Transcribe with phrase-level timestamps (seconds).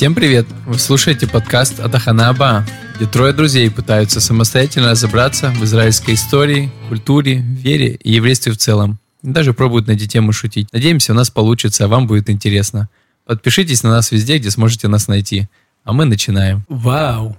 [0.00, 0.46] Всем привет!
[0.64, 2.64] Вы слушаете подкаст Атаханаба,
[2.96, 8.98] где трое друзей пытаются самостоятельно разобраться в израильской истории, культуре, вере и еврействе в целом.
[9.20, 10.72] Даже пробуют на эти темы шутить.
[10.72, 12.88] Надеемся, у нас получится, а вам будет интересно.
[13.26, 15.50] Подпишитесь на нас везде, где сможете нас найти.
[15.84, 16.64] А мы начинаем.
[16.70, 17.36] Вау!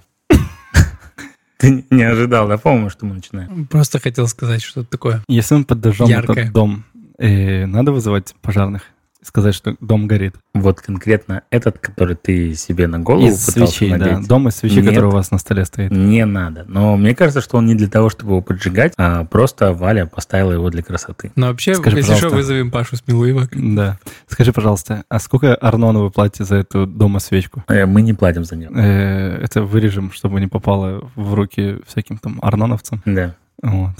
[1.58, 3.66] Ты не ожидал, да, по-моему, что мы начинаем?
[3.66, 5.24] Просто хотел сказать что-то такое.
[5.26, 6.84] Если мы подожжем этот дом,
[7.18, 8.82] э, надо вызывать пожарных?
[9.22, 10.34] Сказать, что дом горит.
[10.52, 13.98] Вот конкретно этот, который ты себе на голову Из пытался свечей, да.
[13.98, 14.88] надеть, Дом из свечей, Нет.
[14.90, 15.90] который у вас на столе стоит.
[15.92, 16.64] не надо.
[16.66, 20.52] Но мне кажется, что он не для того, чтобы его поджигать, а просто Валя поставила
[20.52, 21.30] его для красоты.
[21.36, 23.48] Но вообще, Скажи, если что, вызовем Пашу Смелуева.
[23.52, 23.98] Да.
[24.28, 27.62] Скажи, пожалуйста, а сколько Арнона вы платите за эту дома свечку?
[27.68, 28.70] Э, Мы не платим за нее.
[28.74, 33.02] Э, это вырежем, чтобы не попало в руки всяким там арноновцам.
[33.04, 33.36] Да.
[33.60, 33.90] Вот.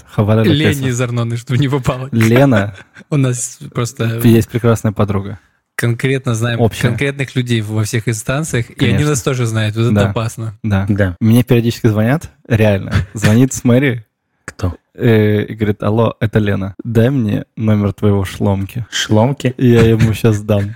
[0.45, 0.87] Лени кесов.
[0.87, 2.09] из Арноны, чтобы не попало.
[2.11, 2.75] Лена,
[3.09, 5.39] У нас просто есть прекрасная подруга.
[5.75, 6.89] конкретно знаем Общая.
[6.89, 9.09] конкретных людей во всех инстанциях, и они Конечно.
[9.11, 9.75] нас тоже знают.
[9.75, 10.09] Вот это Да.
[10.09, 10.57] опасно.
[10.63, 10.85] Да.
[10.89, 11.15] Да.
[11.19, 12.93] Мне периодически звонят, реально.
[13.13, 14.05] Звонит с мэри
[14.45, 14.75] Кто?
[14.95, 18.85] э, и говорит, алло, это Лена, дай мне номер твоего шломки.
[18.91, 19.53] Шломки?
[19.57, 20.75] Я ему сейчас дам.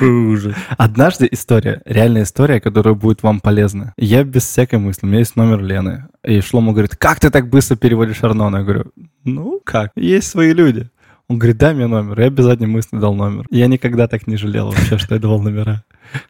[0.00, 0.54] Ужас.
[0.76, 3.94] Однажды история, реальная история, которая будет вам полезна.
[3.96, 6.08] Я без всякой мысли, у меня есть номер Лены.
[6.24, 8.58] И Шлома говорит, как ты так быстро переводишь Арнона?
[8.58, 8.84] Я говорю,
[9.24, 10.88] ну как, есть свои люди.
[11.28, 12.20] Он говорит, дай мне номер.
[12.20, 13.46] Я без задней мысли дал номер.
[13.50, 15.82] Я никогда так не жалел вообще, что я давал номера.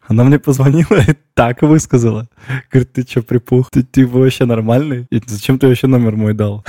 [0.06, 2.28] Она мне позвонила и так высказала.
[2.70, 3.70] Говорит, ты что, припух?
[3.70, 5.06] Ты, ты вообще нормальный?
[5.11, 6.65] И зачем ты вообще номер мой дал?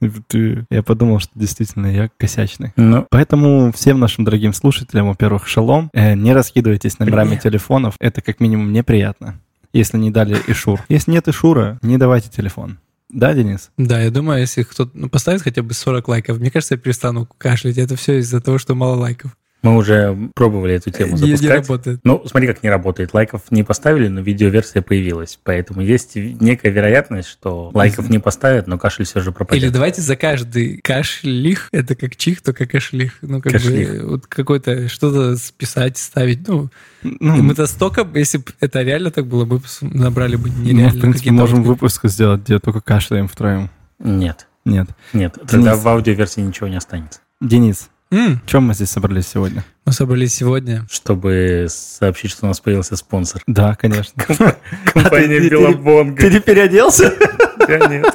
[0.00, 2.72] Я подумал, что действительно я косячный.
[2.76, 7.42] Ну, Поэтому всем нашим дорогим слушателям, во-первых, шалом, э, не раскидывайтесь номерами Привет.
[7.42, 9.38] телефонов, это как минимум неприятно,
[9.72, 10.84] если не дали Ишур.
[10.88, 12.78] Если нет Ишура, не давайте телефон.
[13.08, 13.70] Да, Денис?
[13.78, 17.28] Да, я думаю, если кто-то ну, поставит хотя бы 40 лайков, мне кажется, я перестану
[17.38, 17.78] кашлять.
[17.78, 19.36] Это все из-за того, что мало лайков.
[19.62, 21.50] Мы уже пробовали эту тему Не, не запускать.
[21.68, 22.00] работает.
[22.04, 23.12] Ну, смотри, как не работает.
[23.14, 25.38] Лайков не поставили, но видеоверсия появилась.
[25.42, 29.64] Поэтому есть некая вероятность, что лайков не поставят, но кашель все же пропадет.
[29.64, 33.18] Или давайте за каждый кашлих, это как чих, только кашлих.
[33.22, 34.02] Ну, как Кашлих.
[34.02, 36.46] бы вот какой-то что-то списать, ставить.
[36.46, 36.68] Ну,
[37.02, 40.90] Ну, мы-то столько, если бы это реально так было, мы набрали бы нереально.
[40.96, 43.70] в принципе, можем вот- выпуск сделать, где только кашляем втроем.
[43.98, 44.88] Нет, Нет.
[45.12, 45.34] нет.
[45.48, 45.82] Тогда Денис.
[45.84, 47.20] в аудиоверсии ничего не останется.
[47.40, 49.64] Денис, М, чем мы здесь собрались сегодня?
[49.84, 50.86] Мы собрались сегодня.
[50.90, 53.42] Чтобы сообщить, что у нас появился спонсор.
[53.46, 54.22] Да, конечно.
[54.24, 56.28] Компания ты- Белобонга.
[56.30, 57.12] не переоделся?
[57.68, 58.06] Я нет.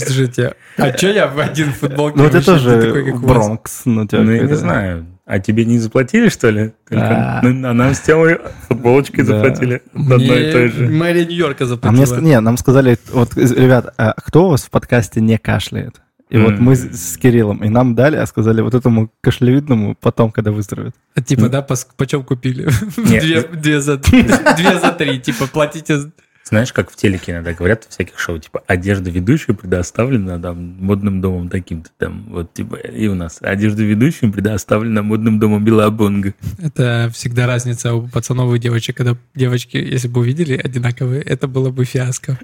[0.00, 2.18] Слушайте, а что я в один футболке?
[2.18, 3.12] Ну, это тоже?
[3.16, 3.82] Бронкс.
[3.84, 5.06] Ну, тебя Ну, я не знаю.
[5.26, 6.72] А тебе не заплатили, что ли?
[6.90, 7.40] А.
[7.40, 8.38] А нам с темой
[8.68, 9.82] футболочкой заплатили.
[9.94, 10.86] Одной и той же.
[10.88, 12.20] мэрия Нью-Йорка А заплатила.
[12.20, 16.00] не, нам сказали, вот, ребят, а кто у вас в подкасте не кашляет?
[16.30, 16.62] И вот М.
[16.62, 20.94] мы с, Кириллом, и нам дали, а сказали вот этому кашлевидному потом, когда выздоровеет.
[21.14, 22.68] А типа, да, пос- почем купили?
[22.96, 23.96] Две две за
[24.56, 25.20] две за три.
[25.20, 26.12] Типа, платите...
[26.44, 31.20] Знаешь, как в телеке иногда говорят в всяких шоу, типа, одежда ведущего предоставлена там модным
[31.20, 36.32] домом таким-то там, вот, типа, и у нас одежда ведущего предоставлена модным домом Белобонга.
[36.58, 38.96] Это всегда разница у пацанов и девочек.
[38.96, 42.38] Когда девочки, если бы увидели одинаковые, это было бы фиаско.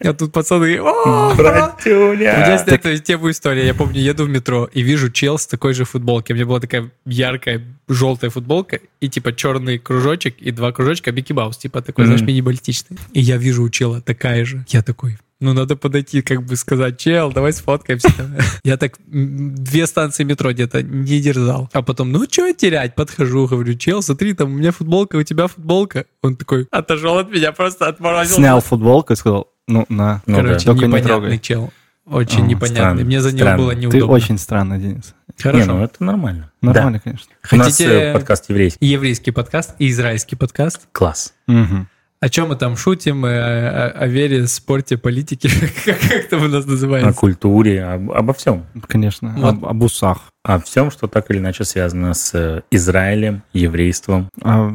[0.00, 0.78] А тут пацаны...
[0.80, 2.62] «О, У меня Братюня!
[2.66, 3.66] эта тему история.
[3.66, 6.32] Я помню, еду в метро и вижу чел с такой же футболки.
[6.32, 11.32] У меня была такая яркая желтая футболка и типа черный кружочек и два кружочка Микки
[11.32, 11.56] Маус.
[11.56, 12.28] Типа такой, знаешь, Мгм.
[12.28, 12.96] мини-баллистичный.
[13.12, 14.64] И я вижу у чела такая же.
[14.68, 18.08] Я такой, ну, надо подойти, как бы сказать, чел, давай сфоткаемся.
[18.64, 21.70] Я так две станции метро где-то не дерзал.
[21.72, 22.94] А потом, ну, что терять?
[22.94, 26.06] Подхожу, говорю, чел, смотри, там у меня футболка, у тебя футболка.
[26.22, 28.36] Он такой, отошел от меня, просто отморозил.
[28.36, 30.22] Снял футболку и сказал, ну, на.
[30.26, 31.38] Ну Короче, Только не непонятный трогай.
[31.38, 31.72] чел.
[32.06, 32.68] Очень А, непонятный.
[32.76, 33.58] странно, Мне за него странно.
[33.58, 34.06] было Ты неудобно.
[34.14, 35.14] очень странный, Денис.
[35.36, 35.66] Не, Хорошо.
[35.66, 36.50] ну это нормально.
[36.62, 37.26] Нормально, конечно.
[37.42, 37.48] Да.
[37.52, 38.84] У нас Хотите э, подкаст еврейский.
[38.86, 40.88] еврейский подкаст, и израильский подкаст.
[40.92, 41.34] Класс.
[41.46, 41.86] Мгм.
[42.20, 43.24] О чем мы там шутим?
[43.24, 45.48] э, О, о вере, спорте, политике.
[45.84, 47.12] Как, как это у нас О называется?
[47.12, 48.66] культуре, об- обо всем.
[48.88, 49.34] Конечно.
[49.38, 49.54] Вот.
[49.54, 50.32] Об, об усах.
[50.42, 54.28] О всем, что так или иначе связано с э, Израилем, еврейством.
[54.42, 54.72] О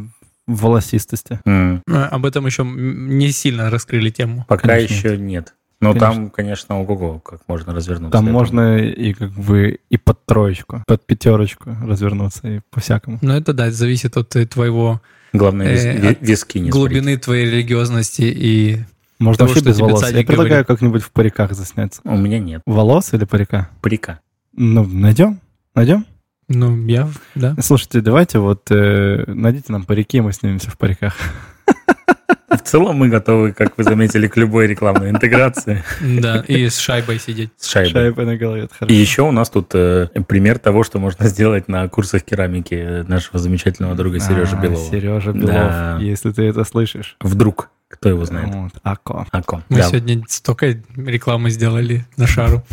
[0.47, 1.39] волосистости.
[1.45, 4.45] Э, Об этом еще не сильно раскрыли тему.
[4.47, 5.53] Пока Конечно, еще нет.
[5.81, 6.13] Но Конечно.
[6.13, 8.11] там, конечно, ого-го, как можно развернуться.
[8.17, 13.19] Там можно и как бы и под троечку, под пятерочку развернуться и по-всякому.
[13.21, 15.01] Но это, да, зависит от э, твоего
[15.33, 18.79] Главное, вис- э, виски не глубины твоей религиозности и
[19.19, 20.01] Можно Того, вообще что без волос.
[20.11, 20.67] Я предлагаю говорит.
[20.67, 22.01] как-нибудь в париках засняться.
[22.03, 22.61] У меня нет.
[22.65, 23.69] Волос или парика?
[23.81, 24.19] Парика.
[24.55, 25.39] Ну, найдем?
[25.75, 26.05] Найдем?
[26.49, 27.55] ну, я, да.
[27.59, 31.15] Слушайте, давайте вот э, найдите нам парики, мы снимемся в париках.
[32.53, 37.19] В целом мы готовы, как вы заметили, к любой рекламной интеграции Да, и с шайбой
[37.19, 37.49] сидеть.
[37.57, 37.91] с шайбой.
[37.91, 38.95] Шайба на голове, это И хорошо.
[38.95, 43.95] еще у нас тут э, пример того, что можно сделать на курсах керамики нашего замечательного
[43.95, 44.89] друга Сережи А, Белова.
[44.89, 45.97] Сережа Белов, Да.
[46.01, 47.15] если ты это слышишь.
[47.21, 48.53] Вдруг, кто его знает?
[48.53, 49.25] Вот, Ако.
[49.31, 49.63] Ако.
[49.69, 49.83] Мы Да.
[49.83, 52.63] сегодня столько рекламы сделали на шару.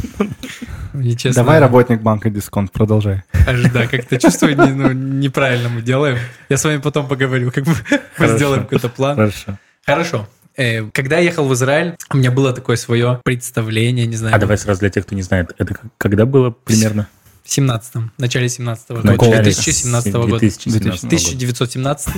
[1.34, 3.22] Давай, работник банка дисконт, продолжай.
[3.46, 6.18] Аж да, как-то чувствую, не- ну, неправильно мы делаем.
[6.48, 7.74] Я с вами потом поговорю, как мы
[8.16, 8.36] Хорошо.
[8.36, 9.16] сделаем какой-то план.
[9.16, 9.58] Хорошо.
[9.86, 10.28] Хорошо.
[10.56, 14.38] Э, Когда я ехал в Израиль, у меня было такое свое представление, не знаю, А
[14.38, 17.08] давай сразу для тех, кто не знает, это когда было примерно?
[17.42, 20.38] в 17-м, в начале 17-го года, Начале 2017 года.
[20.38, 21.06] 2017 года.
[21.06, 22.14] 1917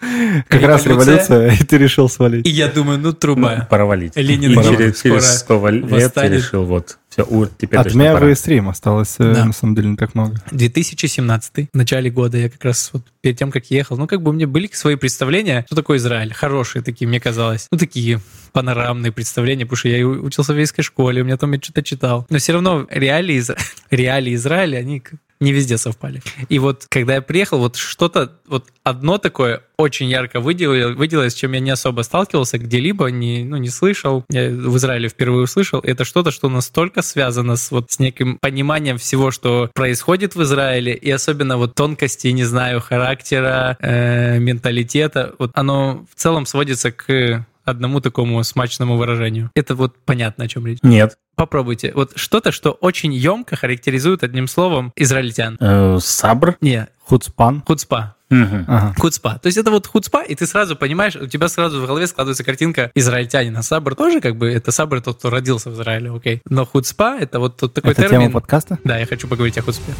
[0.48, 1.50] Как раз Революция.
[1.60, 2.46] и ты решил свалить.
[2.46, 3.66] И я думаю, ну, Ну, труба.
[3.70, 4.14] пора валить.
[4.16, 6.32] Ленин через, через 100 лет ты восстанет.
[6.32, 9.44] решил, вот, все, у, теперь От меня вы стрим осталось, э, Да.
[9.46, 10.36] на самом деле, не так много.
[10.50, 14.30] 2017 в начале года я как раз вот перед тем, как ехал, ну, как бы
[14.30, 16.32] у меня были свои представления, что такое Израиль.
[16.34, 17.68] Хорошие такие, мне казалось.
[17.70, 18.20] Ну, такие
[18.52, 21.82] панорамные представления, потому что я и учился в еврейской школе, у меня там я что-то
[21.82, 22.26] читал.
[22.30, 23.58] Но все равно реалии, Изра-
[23.90, 25.02] реалии Израиля, они
[25.40, 26.22] не везде совпали.
[26.48, 31.52] И вот когда я приехал, вот что-то, вот одно такое очень ярко выделилось, с чем
[31.52, 34.24] я не особо сталкивался где-либо, не, ну, не слышал.
[34.30, 35.80] Я в Израиле впервые услышал.
[35.80, 40.94] Это что-то, что настолько связано с, вот, с неким пониманием всего, что происходит в Израиле,
[40.94, 45.34] и особенно вот тонкости, не знаю, характера, э, менталитета.
[45.38, 49.50] Вот оно в целом сводится к одному такому смачному выражению.
[49.54, 50.78] Это вот понятно, о чем речь.
[50.82, 51.18] Нет.
[51.36, 51.92] Попробуйте.
[51.94, 55.56] Вот что-то, что очень емко характеризует одним словом израильтян.
[55.60, 56.56] Э, Сабр?
[56.60, 57.62] Не, Хуцпан.
[57.66, 58.14] хуцпа.
[58.30, 58.94] Ага.
[58.98, 59.38] Хуцпа.
[59.40, 62.42] То есть это вот хуцпа, и ты сразу понимаешь, у тебя сразу в голове складывается
[62.42, 63.62] картинка израильтянина.
[63.62, 66.42] Сабр тоже как бы, это сабр тот, кто родился в Израиле, окей.
[66.48, 68.22] Но хуцпа— это вот тот такой Это термин.
[68.22, 68.78] тема подкаста?
[68.82, 69.92] Да, я хочу поговорить о хуцпе.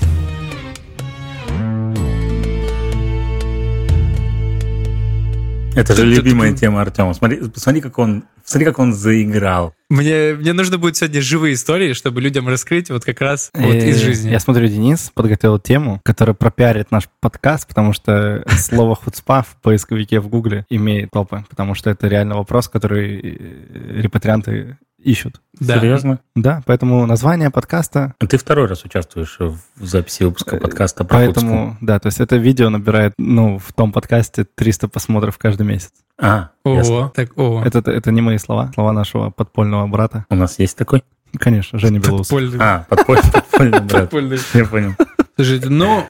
[5.77, 7.13] Это же любимая тема Артема.
[7.13, 9.75] Смотри, посмотри, как он, смотри, как он заиграл.
[9.91, 14.03] Мне, мне нужно будет сегодня живые истории, чтобы людям раскрыть вот как раз вот из
[14.03, 14.31] Э, жизни.
[14.31, 20.21] Я смотрю, Денис подготовил тему, которая пропиарит наш подкаст, потому что слово хуцпа в поисковике
[20.21, 25.41] в Гугле имеет топы, потому что это реально вопрос, который э, репатрианты ищут.
[25.59, 25.79] Да.
[25.79, 26.19] Серьезно?
[26.35, 31.17] Да, поэтому название подкаста, А Ты второй раз участвуешь в записи выпуска Э, подкаста про
[31.19, 35.93] поэтому, да, то есть это видео набирает, ну, в том подкасте 300 просмотров каждый месяц.
[36.19, 36.95] А, ясно.
[36.95, 37.63] Ого, так, ого.
[37.65, 40.27] Это, это не мои слова, слова нашего подпольного брата.
[40.29, 41.05] у нас есть такой?
[41.39, 42.29] Конечно, Женя Белоус.
[42.29, 42.59] Подпольный.
[42.61, 44.03] А, подпольный, подпольный брат.
[44.03, 44.39] Подпольный.
[44.55, 44.95] Я понял.
[45.37, 46.05] Слушайте, ну,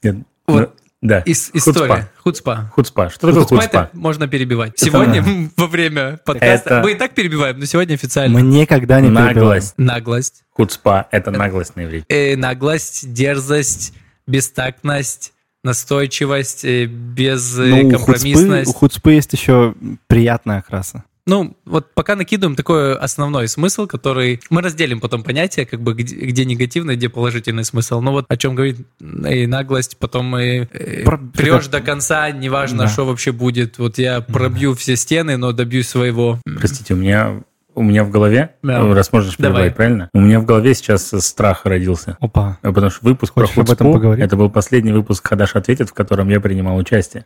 [0.47, 0.76] Вот.
[1.01, 1.21] Да.
[1.25, 1.57] ис- Хуцпа.
[1.71, 2.09] история.
[2.23, 2.71] Хуцпа.
[2.73, 3.09] Хуцпа.
[3.09, 3.89] Что такое Хуцпа хуцпа?
[3.93, 4.73] можно перебивать.
[4.73, 5.23] Это Сегодня
[5.57, 8.33] во время подкаста Это- мы и так перебиваем, но сегодня официально.
[8.33, 9.35] Мы никогда не перебиваем.
[9.35, 9.73] Наглость.
[9.77, 10.43] Наглость.
[10.51, 12.05] Хуцпа— это наглость на иврите.
[12.09, 13.93] Э, наглость, дерзость,
[14.25, 15.33] бестактность,
[15.63, 19.75] настойчивость, э, Ну, у хуцпы, у хуцпы есть еще
[20.07, 21.03] приятная окраса.
[21.27, 26.15] Ну, вот пока накидываем такой основной смысл, который мы разделим потом понятие, как бы где,
[26.15, 27.99] где негативный, где положительный смысл.
[27.99, 32.83] Ну вот о чем говорит и наглость, потом и э, Про- прешь до конца, неважно,
[32.83, 32.87] Да.
[32.87, 33.77] что вообще будет.
[33.77, 36.39] Вот я пробью все стены, но добьюсь своего.
[36.45, 37.41] Простите, у меня,
[37.75, 38.79] у меня в голове, Да.
[38.79, 40.09] ну, раз можешь перебивать, правильно?
[40.13, 42.15] У меня в голове сейчас страх родился.
[42.21, 42.57] Опа.
[42.61, 44.23] А Потому что выпуск Хочешь про об этом Хуцпу, поговорить?
[44.25, 47.25] это был последний выпуск «Хадаш ответит», в котором я принимал участие.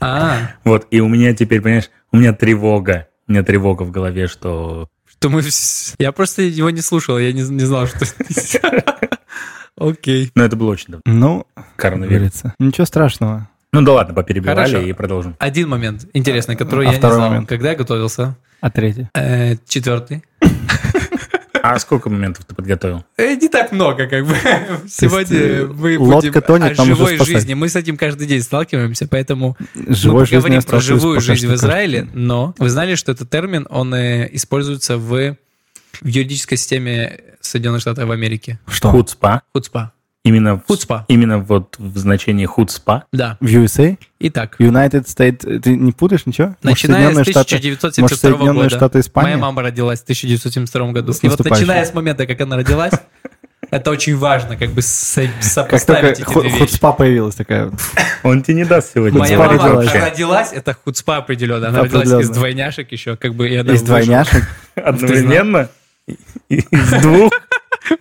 [0.00, 3.08] А, Вот, и у меня теперь, понимаешь, у меня тревога.
[3.26, 4.88] У меня тревога в голове, что...
[5.06, 5.42] что мы...
[5.98, 8.04] Я просто его не слушал, я не, не знал, что...
[9.76, 10.30] Окей.
[10.34, 11.02] Ну, это было очень давно.
[11.06, 11.46] Ну,
[11.76, 12.42] Коронавирус.
[12.58, 13.48] Ничего страшного.
[13.72, 14.78] Ну да ладно, поперебивали Хорошо.
[14.78, 15.34] и продолжим.
[15.40, 17.48] Один момент интересный, который А я не знал, момент?
[17.48, 18.36] когда я готовился.
[18.60, 19.08] А третий?
[19.14, 20.22] Э, четвертый.
[21.66, 23.06] А сколько моментов ты подготовил?
[23.16, 24.36] Э, Не так много, как бы.
[24.86, 27.54] Сегодня э, мы будем тонет, о живой жизни.
[27.54, 32.06] Мы с этим каждый день сталкиваемся, поэтому мы жизни поговорим про живую жизнь в Израиле,
[32.12, 38.10] но вы знали, что этот термин, он э, используется в, в юридической системе Соединенных Штатов
[38.10, 38.58] Америки.
[38.66, 38.90] Что?
[38.90, 39.40] Хуцпа.
[39.54, 39.93] Хуцпа.
[40.24, 41.04] Именно, в- Хуцпа.
[41.08, 43.04] именно вот в значении хуцпа.
[43.12, 43.36] Да.
[43.40, 43.98] В USA?
[44.20, 45.58] Итак, United States?
[45.60, 46.48] Ты не путаешь ничего?
[46.48, 48.76] Может, начиная с Соединенные Штаты- 1972 может, Соединенные года.
[48.76, 49.26] Штаты Испания?
[49.28, 51.12] Моя мама родилась в 1972 году.
[51.12, 52.94] С И вот начиная с момента, как она родилась,
[53.70, 56.60] это очень важно, как бы со- Как сопоставить только эти ху- две вещи.
[56.60, 57.70] хуцпа появилась такая.
[58.22, 59.18] Он тебе не даст сегодня.
[59.18, 59.92] Моя мама родилась.
[59.94, 61.68] родилась, это хуцпа определенно.
[61.68, 63.46] Она родилась из двойняшек еще, как бы.
[63.50, 64.42] и Из двойняшек.
[64.74, 65.68] Одновременно?
[66.48, 67.30] Из двух?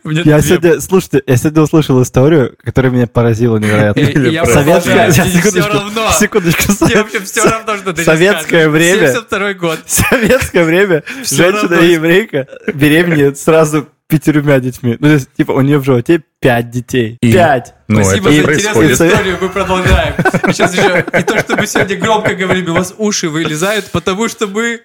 [0.03, 4.03] Я сегодня, слушайте, я сегодня услышал историю, которая меня поразила невероятно.
[4.46, 9.08] Советская, секундочку, секундочку, все равно, что ты Советское время.
[9.12, 9.80] 72 год.
[9.86, 11.86] Советское время Всё женщина равно.
[11.86, 14.96] еврейка беременеет сразу пятерюмя детьми.
[15.00, 17.17] Ну, то есть, типа, у нее в животе пять детей.
[17.22, 17.74] И- Пять!
[17.88, 18.91] Ну, Спасибо за происходит.
[18.91, 20.13] интересную историю, мы продолжаем.
[20.53, 24.46] Сейчас еще не то, что мы сегодня громко говорим, у вас уши вылезают, потому что
[24.48, 24.82] мы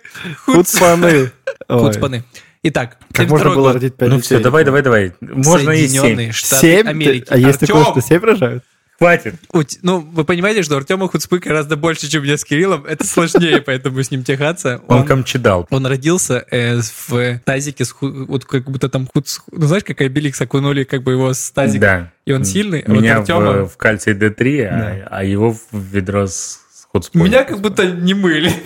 [0.47, 1.31] хуц- Хуцпаны.
[1.69, 2.25] Хуцпаны.
[2.63, 4.27] Итак, Как можно 72 было родить пять Ну детей?
[4.27, 5.13] все, давай, давай, давай.
[5.21, 6.33] Можно и Соединенные семь.
[6.33, 6.89] Штаты Семь?
[6.89, 7.27] Америки.
[7.29, 8.65] А есть такое, что семь рожают?
[8.99, 9.35] Хватит.
[9.83, 12.85] Ну, вы понимаете, что Артема Хуцпы гораздо больше, чем я с Кириллом.
[12.85, 14.81] Это сложнее, поэтому с ним тягаться.
[14.89, 15.67] Он Он, камчедал.
[15.71, 19.39] он родился э, в тазике, с ху- вот как будто там хуц...
[19.53, 21.81] Ну, знаешь, как Обеликс окунули как бы его с тазика.
[21.81, 22.13] Да.
[22.27, 25.61] И он сильный, а вот Меня Артема- в, в кальций D3, а, а его в
[25.73, 26.59] ведро с,
[26.91, 27.23] хуцпой.
[27.23, 28.53] Меня как будто не мыли.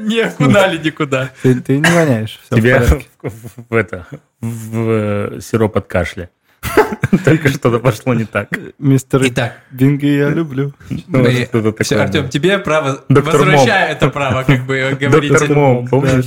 [0.00, 1.32] Не окунали никуда.
[1.42, 2.38] Ты, ты не воняешь.
[2.46, 4.06] Все Тебя в, в- в это
[4.40, 6.30] в э, сироп от кашля.
[7.24, 8.48] Только что-то пошло не так.
[8.78, 10.72] Мистер Итак, Бинги я люблю.
[11.80, 11.96] Все.
[11.96, 15.48] Артем, тебе право, Доктор возвращаю это право, как бы говорить.
[15.48, 16.26] Мом, помнишь?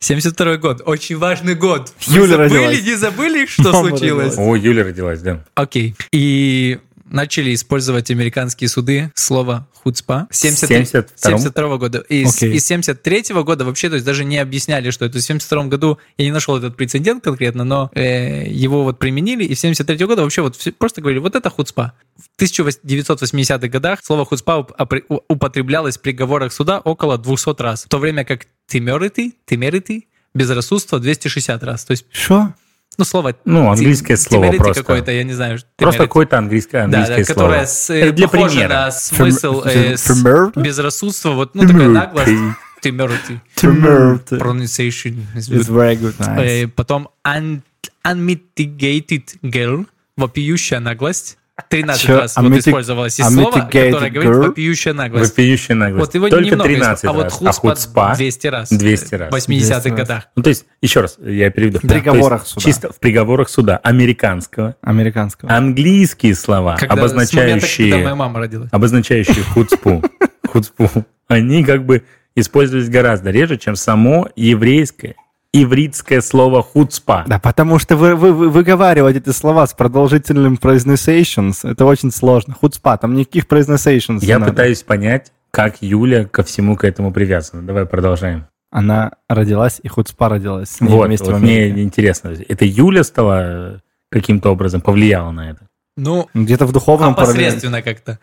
[0.00, 1.92] 72 год, очень важный год.
[2.06, 2.82] Вы Юля забыли, родилась.
[2.84, 4.36] не забыли, что Мама случилось?
[4.36, 4.38] родилась.
[4.38, 5.44] О, Юля родилась, да.
[5.54, 5.94] Окей.
[6.12, 6.78] И
[7.10, 11.38] начали использовать американские суды слово хуцпа с 73 72-м?
[11.38, 11.98] 72 года.
[12.08, 12.54] И с, Окей.
[12.54, 15.98] и с 73 года вообще, то есть даже не объясняли, что это в 72 году,
[16.16, 20.22] я не нашел этот прецедент конкретно, но э, его вот применили, и в 73 года
[20.22, 21.92] вообще вот все- просто говорили, вот это хуцпа.
[22.16, 24.66] В 1980-х годах слово хуцпа
[25.28, 31.62] употреблялось в приговорах суда около 200 раз, в то время как тимерити, тимерити, безрассудство 260
[31.62, 31.84] раз.
[31.84, 32.54] То есть, Что?
[32.98, 33.34] Ну, слово...
[33.44, 34.82] Ну, английское тим- слово просто.
[34.82, 35.58] какое-то, я не знаю.
[35.76, 37.46] Просто какое-то английское, Да, английское да, слово.
[37.48, 38.68] которая с, э, Это для примера.
[38.68, 42.30] на смысл э, с- безрассудства, вот, ну, такая наглость.
[42.82, 43.40] Temerity.
[43.56, 44.38] Temerity.
[44.38, 45.68] Pronunciation is good.
[45.68, 46.64] very good, nice.
[46.64, 47.62] Э, Потом un-
[48.06, 49.86] unmitigated girl,
[50.16, 51.38] вопиющая наглость.
[51.68, 52.18] 13 Чё?
[52.20, 54.46] раз вот Unmiti- использовалось из слова, unmitigated которое говорит girl?
[54.48, 55.30] вопиющая наглость.
[55.30, 56.06] Вопиющая наглость.
[56.06, 57.32] Вот его Только немного 13 исп- а вот раз.
[57.34, 58.68] хуцпа, а хуцпа 200 раз.
[58.70, 59.30] 200 раз.
[59.30, 59.96] В 80-х 200 раз.
[60.08, 60.28] годах.
[60.34, 61.78] Ну, то есть, еще раз, я переведу.
[61.78, 62.60] В приговорах суда.
[62.64, 64.74] Чисто в приговорах суда американского.
[64.82, 65.52] Американского.
[65.52, 68.68] Английские слова, Когда, с момента, когда моя обозначающие, мама родилась.
[68.72, 70.02] обозначающие хуцпу,
[70.48, 70.90] хуцпу,
[71.28, 72.02] они как бы
[72.34, 75.14] использовались гораздо реже, чем само еврейское,
[75.54, 77.24] ивритское слово хуцпа.
[77.28, 82.54] Да, потому что вы, вы, вы выговаривать эти слова с продолжительным pronunciations, это очень сложно.
[82.54, 84.50] Хуцпа, там никаких pronunciations Я надо.
[84.50, 87.62] пытаюсь понять, как Юля ко всему к этому привязана.
[87.62, 88.46] Давай продолжаем.
[88.72, 93.76] Она родилась, и хуцпа родилась с ней Вот, вместе вот мне интересно, это Юля стала
[93.76, 93.78] э,
[94.10, 95.68] каким-то образом повлияла на это?
[95.96, 98.18] Ну, Где-то в духовном опосредственно как-то.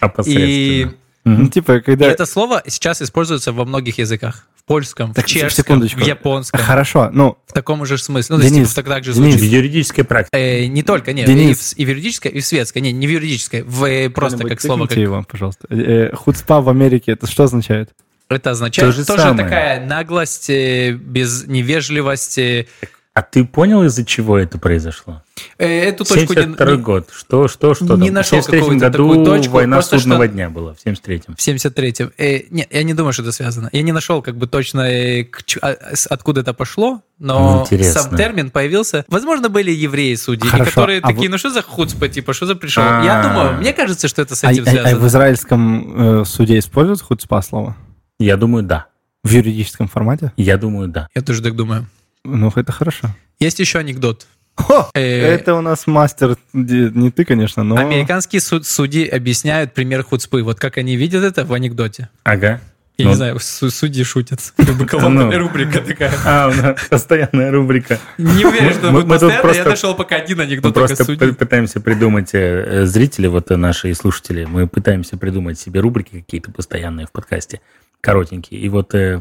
[0.00, 0.48] Опосредственно.
[0.48, 0.88] И
[1.24, 2.06] Ну, типа, И когда...
[2.06, 4.48] это слово сейчас используется во многих языках.
[4.64, 6.00] В польском, Так, в чешском, секундочку.
[6.00, 6.58] в японском.
[6.58, 8.36] Хорошо, ну, В таком же смысле.
[8.36, 10.64] Ну, то есть, Денис, типа, так, же Денис, В юридической практике.
[10.64, 11.72] Э, не только, нет, Денис.
[11.72, 12.78] и в, и в юридической, и в светской.
[12.78, 14.86] Не, не в юридической, в, э, просто кто-нибудь как слово.
[14.86, 15.66] Как, его, пожалуйста.
[15.68, 17.90] Э, э, Хуцпа в Америке, это что означает?
[18.30, 19.44] это означает То же тоже самое.
[19.44, 22.66] такая наглость, э, без невежливости.
[23.14, 25.22] А ты понял, из-за чего это произошло?
[25.56, 27.10] Э, эту точку не- 72 не- год.
[27.12, 28.14] Что, что, что не там?
[28.14, 31.36] нашел в 73 какую-то году такую точку, война судного что- дня была, в 73-м.
[31.36, 32.10] В 73-м.
[32.18, 33.68] Э, нет, я не думаю, что это связано.
[33.70, 35.76] Я не нашел как бы точно, э, к а,
[36.10, 38.02] откуда это пошло, но Интересно.
[38.02, 39.04] сам термин появился.
[39.06, 42.56] Возможно, были евреи судьи, которые а такие, вы- ну что за хуцпа, типа, что за
[42.56, 42.82] пришел?
[42.84, 43.04] А.
[43.04, 44.98] Я думаю, мне кажется, что это с А, этим а- а связано.
[44.98, 47.76] в израильском э, суде используют хуцпа слово?
[48.18, 48.86] Я думаю, да.
[49.22, 50.32] В юридическом формате?
[50.36, 51.06] Я думаю, да.
[51.14, 51.86] Я тоже так думаю.
[52.24, 53.08] Ну, это хорошо.
[53.38, 54.26] Есть еще анекдот.
[54.56, 54.88] Хо!
[54.94, 55.00] Э,
[55.34, 57.76] Это у нас мастер, не ты, конечно, но...
[57.76, 60.42] Американские суд- судьи объясняют пример хуцпы.
[60.42, 62.08] Вот как они видят это в анекдоте.
[62.22, 62.60] Ага.
[62.96, 63.10] Я Ну.
[63.10, 64.38] не знаю, су- судьи шутят.
[64.56, 65.38] Бы колонная Ну.
[65.48, 66.12] рубрика такая.
[66.24, 67.98] А, у нас постоянная рубрика.
[68.16, 69.50] Не уверен, что Мы- мы постоянно.
[69.50, 73.94] Я нашел пока один Мы анекдот только просто пытаемся придумать, э, зрители, вот наши и
[73.94, 77.60] слушатели, мы пытаемся придумать себе рубрики какие-то постоянные в подкасте,
[78.00, 78.60] коротенькие.
[78.60, 79.20] И вот э,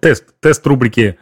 [0.00, 1.18] тест, тест рубрики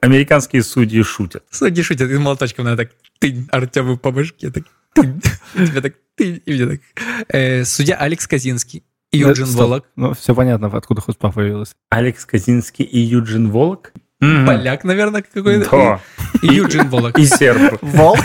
[0.00, 1.44] «Американские судьи шутят».
[1.50, 5.20] Судьи шутят, и молоточком надо так тынь Артему по башке, так тынь.
[5.54, 6.80] И Тебе так тынь, и мне так.
[7.28, 8.82] Э, Судья Алекс Казинский
[9.12, 9.46] и Э, Юджин.
[9.46, 9.84] Волок.
[9.96, 11.74] Ну, все понятно, откуда хуцпа появилась.
[11.90, 13.92] Алекс Казинский и Юджин Волок?
[14.20, 14.46] Мгм.
[14.46, 15.70] Поляк, наверное, какой-то.
[15.70, 16.00] Да.
[16.42, 17.18] И Юджин Волок.
[17.18, 17.78] И серб.
[17.82, 18.18] Волк?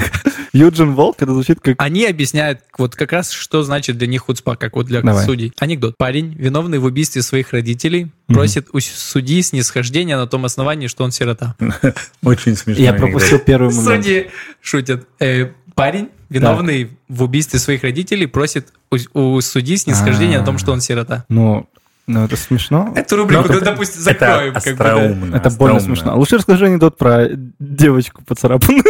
[0.51, 1.75] Юджин Волк, это звучит как...
[1.81, 5.23] Они объясняют вот как раз, что значит для них хуцпа, как вот для Давай.
[5.25, 5.53] судей.
[5.59, 5.95] Анекдот.
[5.97, 8.35] Парень, виновный в убийстве своих родителей, Мгм.
[8.35, 11.55] просит у судьи снисхождения на том основании, что он сирота.
[12.23, 12.83] Очень смешно.
[12.83, 14.03] Я пропустил первый момент.
[14.03, 14.29] Судьи
[14.61, 15.07] шутят.
[15.19, 20.71] Э, парень, виновный в убийстве своих родителей, просит у, у судьи снисхождения на том, что
[20.71, 21.25] он сирота.
[21.29, 21.67] Ну,
[22.07, 22.91] ну, это смешно.
[22.95, 24.53] Эту рубрику, Ну, это- допустим, закроем.
[24.55, 24.93] Это как бы, да.
[24.93, 25.35] остроумно.
[25.35, 25.79] Это больно остроумно.
[25.79, 26.11] смешно.
[26.13, 27.27] А лучше расскажи анекдот про
[27.59, 28.83] девочку поцарапанную.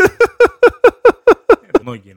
[1.81, 2.15] Многие.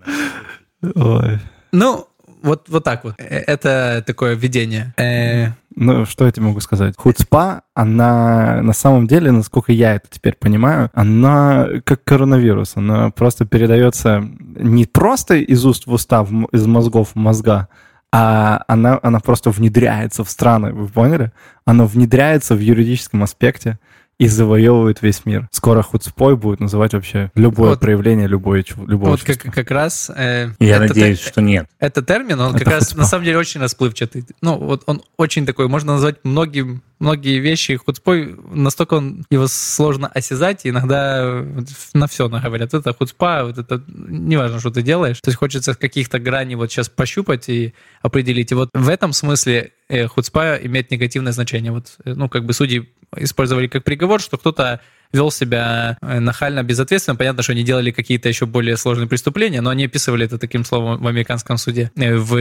[0.95, 1.39] Ой.
[1.73, 2.07] Ну,
[2.43, 3.15] вот, вот так вот.
[3.19, 4.95] Э, Это такое введение.
[4.97, 6.95] Э, Ну, что я тебе могу сказать?
[6.97, 12.77] Хуцпа, она на самом деле, насколько я это теперь понимаю, она как коронавирус.
[12.77, 17.69] Она просто передается не просто из уст в уста, из мозгов в мозга,
[18.13, 21.33] а она, она просто внедряется в страны, вы поняли?
[21.65, 23.79] Она внедряется в юридическом аспекте
[24.19, 25.47] и завоевывает весь мир.
[25.51, 29.51] Скоро хуцпой будет называть вообще любое Вот- проявление, любое, любого Вот как, чувства.
[29.51, 30.11] как раз...
[30.15, 31.67] э, Я это надеюсь, те- что нет.
[31.79, 32.99] Это термин, он Это как раз хуцпа.
[33.01, 34.25] на самом деле очень расплывчатый.
[34.41, 40.07] Ну, вот он очень такой, можно назвать многие, многие вещи хуцпой, настолько он, его сложно
[40.09, 41.45] осязать, и иногда
[41.93, 42.73] на все говорят.
[42.73, 45.21] Это хуцпа, вот это, неважно, что ты делаешь.
[45.21, 48.51] То есть хочется каких-то граней вот сейчас пощупать и определить.
[48.51, 51.71] И вот в этом смысле э, хуцпа имеет негативное значение.
[51.71, 54.81] Вот, э, ну, как бы судьи использовали как приговор, что кто-то
[55.13, 57.17] вел себя э, нахально, безответственно.
[57.17, 61.03] Понятно, что они делали какие-то еще более сложные преступления, но они описывали это таким словом
[61.03, 61.91] в американском суде.
[61.97, 62.37] Э, В...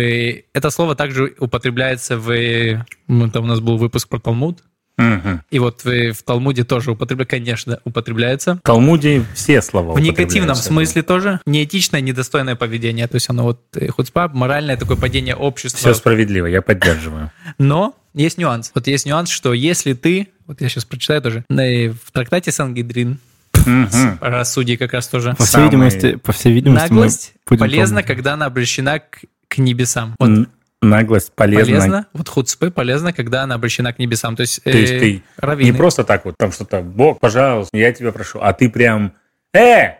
[0.54, 2.86] Это слово также употребляется в...
[3.08, 4.64] ну, там у нас был выпуск про Талмуд,
[4.98, 5.42] Мгм.
[5.52, 8.56] и вот в, в Талмуде тоже употребляется, конечно, употребляется.
[8.56, 11.40] В Талмуде все слова В негативном смысле тоже.
[11.46, 13.08] Неэтичное, недостойное поведение.
[13.08, 15.80] То есть оно вот э, хуцпа, моральное такое падение общества.
[15.80, 17.32] Все справедливо, я поддерживаю.
[17.58, 18.72] Но есть нюанс.
[18.74, 23.20] Вот есть нюанс, что если ты, вот я сейчас прочитаю тоже, э, в трактате Сангидрин,
[23.66, 24.20] Мгм.
[24.22, 28.06] раз судьи как раз тоже, По всей самый- видимости, по всей видимости, наглость полезна, помнить.
[28.08, 30.16] когда она обращена к, к небесам.
[30.20, 30.48] Вот
[30.82, 31.66] Наглость полезна.
[31.78, 34.36] полезно, вот хуцпы полезна, когда она обращена к небесам.
[34.36, 35.72] То есть, То есть э, ты раввины.
[35.72, 39.14] Не просто так вот, там что-то, Бог, пожалуйста, я тебя прошу, а ты прям,
[39.54, 39.94] э,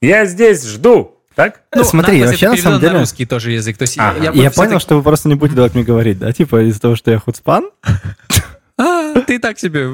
[0.00, 1.62] я здесь жду, так?
[1.74, 3.76] Ну, Смотри, наглость вообще, это на самом деле- русский тоже язык.
[3.76, 4.18] То есть Ага.
[4.18, 6.32] я, Я, бы понял, что вы просто не будете давать мне говорить, да?
[6.32, 7.70] Типа из-за того, что я хуцпан?
[8.76, 9.88] А, ты так себе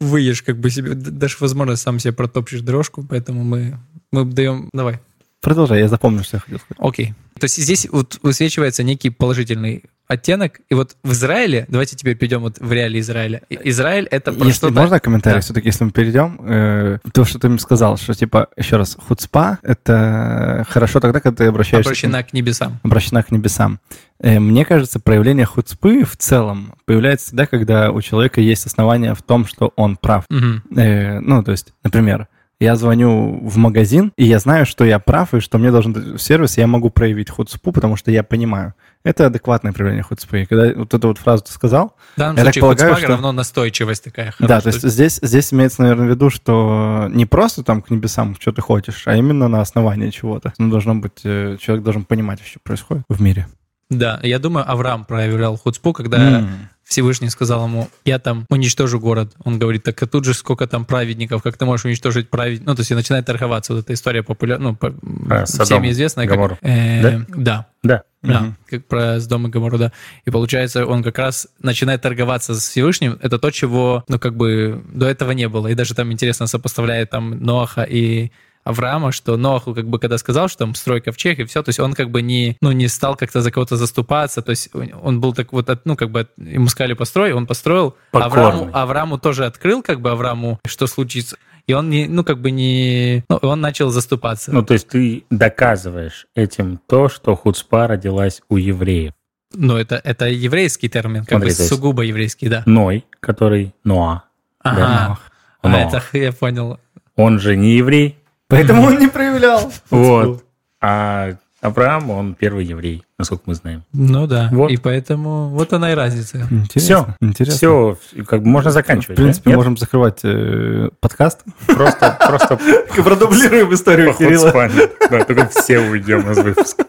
[0.00, 3.78] выешь, как бы себе, д- дашь возможность сам себе протопчешь дорожку, поэтому мы,
[4.10, 4.70] мы даем...
[4.72, 5.00] Давай.
[5.40, 6.78] Продолжай, я запомню, что я хотел сказать.
[6.78, 7.14] Окей.
[7.38, 10.60] То есть здесь вот высвечивается некий положительный оттенок.
[10.70, 13.42] И вот в Израиле, давайте теперь перейдем вот в реалии Израиля.
[13.50, 14.74] Израиль это про Если что-то...
[14.80, 15.40] можно комментарий, Да.
[15.42, 19.58] все-таки, если мы перейдем, э, то, что ты мне сказал, что, типа, еще раз, хуцпа—
[19.62, 21.90] это хорошо тогда, когда ты обращаешься...
[21.90, 22.80] обращена к небесам.
[22.82, 23.80] обращена к небесам.
[24.18, 29.22] Э, Мне кажется, проявление хуцпы в целом появляется всегда, когда у человека есть основания в
[29.22, 30.24] том, что он прав.
[30.30, 30.62] Мгм.
[30.76, 32.28] Э, Ну, то есть, например,
[32.60, 36.58] я звоню в магазин, и я знаю, что я прав, и что мне должен сервис,
[36.58, 38.74] и я могу проявить хуцпу, потому что я понимаю.
[39.04, 40.04] Это адекватное проявление.
[40.32, 43.04] И когда вот эту вот фразу ты сказал, В данном Я так случае полагаю, хуцпа
[43.04, 44.34] что- равно настойчивость такая.
[44.40, 44.60] да, хорошая.
[44.60, 48.50] то есть здесь, здесь имеется, наверное, в виду, что не просто там к небесам, что
[48.52, 50.52] ты хочешь, а именно на основании чего-то.
[50.58, 53.46] Ну, должно быть, э, человек должен понимать, что происходит в мире.
[53.88, 56.48] Да, я думаю, Авраам проявлял хуцпу, когда М.
[56.88, 59.34] Всевышний сказал ему, я там уничтожу город.
[59.44, 62.66] Он говорит, так а тут же сколько там праведников, как ты можешь уничтожить праведников?
[62.66, 63.74] Ну, то есть и начинает торговаться.
[63.74, 66.26] Вот эта история популярна, ну, по- Про всеми известная.
[66.26, 67.26] как- э, Да?
[67.28, 68.02] Да, Да.
[68.22, 68.56] да, Мгм.
[68.70, 69.92] как про Сдом и Гоморру, да.
[70.24, 73.18] И получается, он как раз начинает торговаться с Всевышним.
[73.20, 75.66] Это то, чего, ну, как бы до этого не было.
[75.68, 78.32] И даже там интересно сопоставляет там Ноаха и
[78.68, 81.80] Авраама, что Ноаху, как бы, когда сказал, что там строй ковчег и все, то есть
[81.80, 84.68] он как бы не, ну, не стал как-то за кого-то заступаться, то есть
[85.02, 88.44] он был так вот, от- ну, как бы, ему сказали построй, он построил, Покорный.
[88.44, 92.50] Аврааму, Аврааму тоже открыл, как бы, Аврааму, что случится, и он не, ну, как бы
[92.50, 94.52] не, ну, он начал заступаться.
[94.52, 99.12] Ну, то есть ты доказываешь этим то, что хуцпа родилась у евреев.
[99.54, 102.62] Ну, это, это еврейский термин, как Смотри, бы сугубо еврейский, да.
[102.66, 104.24] Ной, который Ноа,
[104.62, 105.18] Ага.
[105.62, 105.78] А, Но.
[105.78, 106.78] это я понял.
[107.16, 108.16] он же не еврей,
[108.48, 109.72] Поэтому он не проявлял.
[109.90, 110.44] вот.
[110.80, 113.82] А Авраам, он первый еврей, насколько мы знаем.
[113.92, 114.48] Ну да.
[114.52, 114.70] Вот.
[114.70, 116.46] И поэтому вот она и разница.
[116.50, 117.16] Интересно.
[117.20, 117.56] Интересно.
[117.56, 119.16] Все, как бы можно В заканчивать.
[119.16, 119.50] принципе, да?
[119.50, 119.56] Нет?
[119.56, 121.40] можем закрывать э, подкаст.
[121.66, 122.58] Просто, просто
[123.02, 124.88] Продублируем историю хуцпане.
[125.10, 126.84] Да, только все уйдем из выпуска.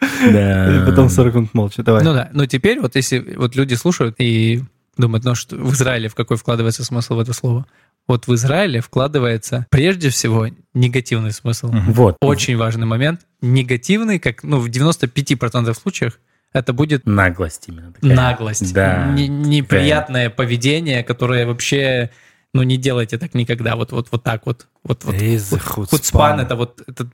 [0.00, 0.76] Да.
[0.76, 1.82] И потом 40 минут молча.
[1.82, 2.02] Давай.
[2.02, 2.30] Ну да.
[2.32, 4.62] Но теперь вот если вот люди слушают и
[4.96, 7.66] думают, ну что в Израиле в какой вкладывается смысл в это слово?
[8.08, 11.70] Вот в Израиле вкладывается прежде всего негативный смысл.
[11.88, 12.16] Вот.
[12.20, 13.22] Очень важный момент.
[13.40, 16.18] Негативный, как ну в 95% случаях,
[16.52, 18.14] это будет Наглость именно такая.
[18.14, 19.06] наглость, Да.
[19.12, 22.10] Не- неприятное поведение, которое вообще,
[22.54, 25.14] ну не делайте так никогда, вот вот вот так вот, вот вот.
[25.14, 25.86] Вот хуцпан.
[25.98, 27.08] Хуцпан это вот это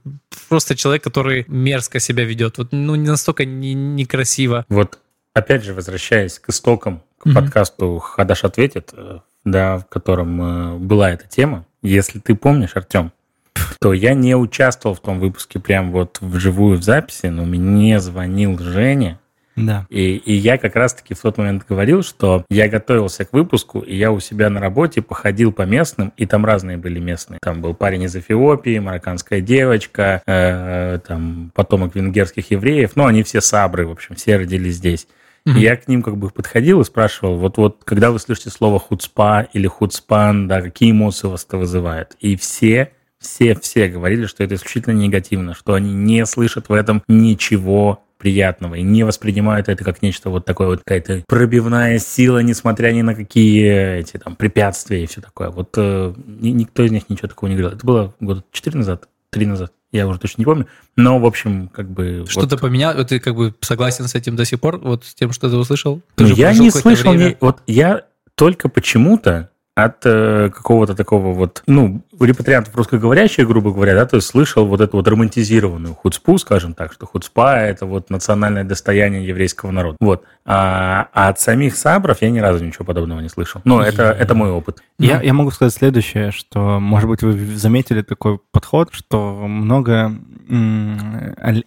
[0.49, 4.65] просто человек, который мерзко себя ведет, вот ну не настолько не- некрасиво.
[4.69, 4.99] Вот
[5.35, 7.35] опять же, возвращаясь к истокам, к Мгм.
[7.37, 13.13] подкасту «Хадаш ответит», э, да, в котором э, была эта тема, если ты помнишь, Артем,
[13.81, 18.57] то я не участвовал в том выпуске прям вот вживую в записи, но мне звонил
[18.59, 19.19] Женя,
[19.57, 19.87] Да.
[19.91, 23.95] и, и я как раз-таки в тот момент говорил, что я готовился к выпуску, и
[23.97, 27.39] я у себя на работе походил по местным, и там разные были местные.
[27.43, 33.41] Там был парень из Эфиопии, марокканская девочка, э, там потомок венгерских евреев, ну, они все
[33.41, 35.07] сабры, в общем, все родились здесь.
[35.45, 38.79] И я к ним как бы подходил и спрашивал, вот, вот когда вы слышите слово
[38.79, 42.17] хуцпа или хуцпан, да, какие эмоции вас это вызывает?
[42.21, 48.03] И все все-все говорили, что это исключительно негативно, что они не слышат в этом ничего
[48.19, 53.03] приятного и не воспринимают это как нечто вот такое вот какая-то пробивная сила, несмотря ни
[53.03, 55.51] на какие эти там препятствия и все такое.
[55.51, 57.77] Вот э, никто из них ничего такого не говорил.
[57.77, 59.73] Это было года четыре назад, три назад.
[59.91, 60.67] Я уже точно не помню.
[60.95, 62.25] Но, в общем, как бы...
[62.29, 62.61] Что-то вот...
[62.61, 62.95] поменял?
[63.05, 64.79] Ты как бы согласен с этим до сих пор?
[64.79, 66.03] Вот с тем, что ты услышал?
[66.15, 67.15] Ты ну, я не слышал...
[67.15, 67.37] Не...
[67.41, 74.05] Вот я только почему-то от э, какого-то такого вот, ну, репатриантов русскоговорящих, грубо говоря, да,
[74.05, 78.65] то есть слышал вот эту вот романтизированную хуцпу, скажем так, что хуцпа– это вот национальное
[78.65, 79.97] достояние еврейского народа.
[79.99, 80.25] Вот.
[80.45, 83.63] А, а от самих сабров я ни разу ничего подобного не слышал.
[83.65, 84.83] Но это, это мой опыт.
[84.99, 90.13] Я, я могу сказать следующее, что, может быть, вы заметили такой подход, что много,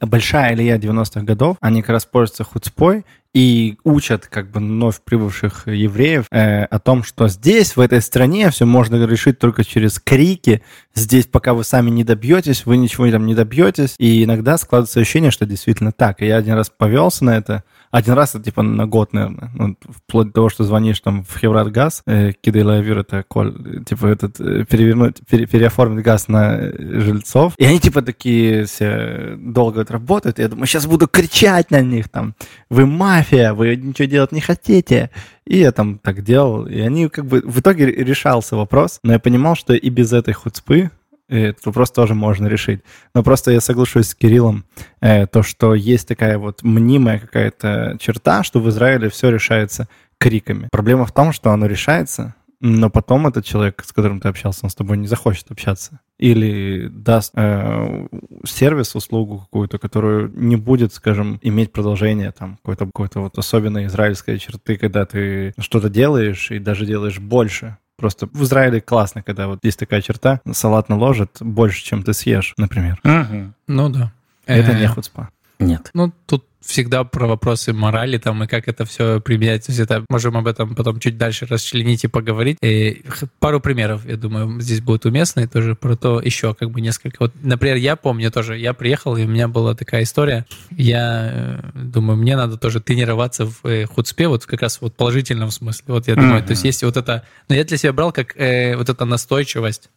[0.02, 3.04] большая алия 90-х годов, они как раз пользуются хуцпой,
[3.36, 8.50] и учат как бы вновь прибывших евреев э, о том, что здесь, в этой стране,
[8.50, 10.64] все можно решить только через крики.
[10.94, 13.96] Здесь, пока вы сами не добьетесь, вы ничего там не добьетесь.
[13.98, 16.22] И иногда складывается ощущение, что действительно так.
[16.22, 17.66] И я один раз повелся на это,
[17.96, 19.52] один раз это типа на год, наверное.
[19.56, 24.08] Ну, вплоть до того, что звонишь там в Хеврат газ, э, кидай это коль, типа
[24.08, 27.54] этот, э, перевернуть, пере, переоформить газ на э, жильцов.
[27.58, 30.40] И они типа такие все долго вот работают.
[30.40, 32.36] И я думаю, сейчас буду кричать на них там.
[32.70, 35.10] Вы мафия, вы ничего делать не хотите.
[35.46, 36.66] И я там так делал.
[36.66, 37.42] И они как бы...
[37.46, 39.00] В итоге решался вопрос.
[39.04, 40.92] Но я понимал, что и без этой хуцпы
[41.30, 42.82] и этот вопрос тоже можно решить.
[43.14, 44.66] Но просто я соглашусь с Кириллом,
[45.02, 50.68] э, то, что есть такая вот мнимая какая-то черта, что в Израиле все решается криками.
[50.72, 54.70] Проблема в том, что оно решается, но потом этот человек, с которым ты общался, он
[54.70, 56.00] с тобой не захочет общаться.
[56.18, 58.08] Или даст э,
[58.46, 64.40] сервис, услугу какую-то, которую не будет, скажем, иметь продолжение, там, какой-то какой вот особенной израильской
[64.40, 69.64] черты, когда ты что-то делаешь и даже делаешь больше, Просто в Израиле классно, когда вот
[69.64, 73.00] есть такая черта, салат наложит больше, чем ты съешь, например.
[73.04, 73.54] Угу.
[73.68, 74.12] Ну да.
[74.46, 75.30] Это не хуцпа.
[75.60, 75.90] Нет.
[75.94, 79.66] Ну, тут всегда про вопросы морали там и как это все применять.
[79.66, 82.58] То есть это можем об этом потом чуть дальше расчленить и поговорить.
[82.62, 83.04] И
[83.40, 87.18] пару примеров, я думаю, здесь будет уместно, и тоже про то еще как бы несколько.
[87.20, 90.46] Вот, например, я помню тоже, я приехал, и у меня была такая история.
[90.72, 95.52] Я э, думаю, мне надо тоже тренироваться в э, худспе, вот как раз вот положительном
[95.52, 95.86] смысле.
[95.88, 96.48] Вот я думаю, mm-hmm.
[96.48, 97.24] то есть есть вот это...
[97.48, 99.90] Но я для себя брал как э, вот эта настойчивость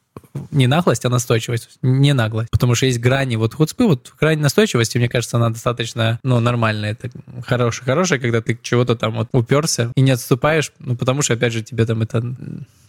[0.51, 2.51] не наглость, а настойчивость, не наглость.
[2.51, 3.37] Потому что есть грани.
[3.37, 6.93] Вот хуцпы, вот грань настойчивости, мне кажется, она достаточно, ну, нормальная.
[6.93, 7.11] Это
[7.47, 11.53] хорошая, хорошая, когда ты чего-то там вот уперся и не отступаешь, ну, потому что, опять
[11.53, 12.23] же, тебе там это...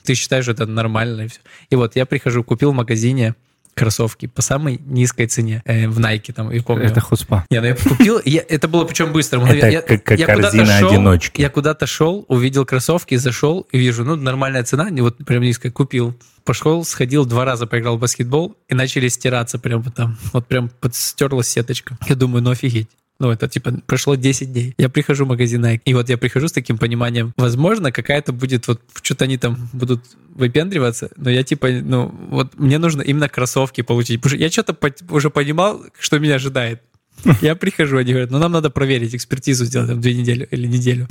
[0.04, 1.40] Ты считаешь, что это нормально и все.
[1.70, 3.36] И вот я прихожу, купил в магазине
[3.80, 6.86] кроссовки по самой низкой цене э, в Nike там, и помню.
[6.86, 7.46] Это хуцпа.
[7.50, 9.40] Не, ну я купил, я, это было причем быстро.
[9.46, 11.42] Это я, как, как я корзина шел, одиночки.
[11.42, 15.72] Я куда-то шел, увидел кроссовки, зашел и вижу, ну, нормальная цена, не вот прям низкая,
[15.72, 16.14] купил.
[16.44, 20.18] Пошел, сходил, два раза поиграл в баскетбол, и начали стираться прям там.
[20.34, 21.98] Вот прям подстерлась сеточка.
[22.08, 22.90] Я думаю, ну офигеть.
[23.20, 24.74] Ну, это типа прошло 10 дней.
[24.78, 28.68] Я прихожу в магазин Nike, и вот я прихожу с таким пониманием, возможно, какая-то будет
[28.68, 33.82] вот, что-то они там будут выпендриваться, но я типа, ну, вот мне нужно именно кроссовки
[33.82, 34.22] получить.
[34.22, 34.76] Потому что я что-то
[35.10, 36.82] уже понимал, что меня ожидает.
[37.42, 41.08] Я прихожу, они говорят, ну нам надо проверить, экспертизу сделать там две недели или неделю.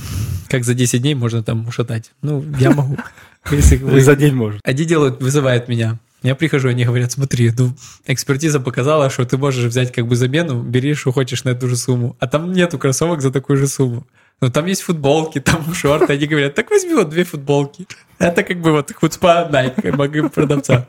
[0.49, 2.13] Как за 10 дней можно там ушатать?
[2.23, 2.97] Ну, я могу.
[3.51, 4.01] Если вы...
[4.01, 4.61] За день может.
[4.65, 5.99] Они делают, вызывают меня.
[6.23, 7.73] Я прихожу, они говорят, смотри, ну,
[8.07, 11.77] экспертиза показала, что ты можешь взять как бы замену, бери, что хочешь на эту же
[11.77, 12.17] сумму.
[12.19, 14.05] А там нету кроссовок за такую же сумму.
[14.41, 16.13] Но там есть футболки, там шорты.
[16.13, 17.87] Они говорят, так возьми вот две футболки.
[18.19, 20.89] Это как бы вот худспа Nike, могу продавца.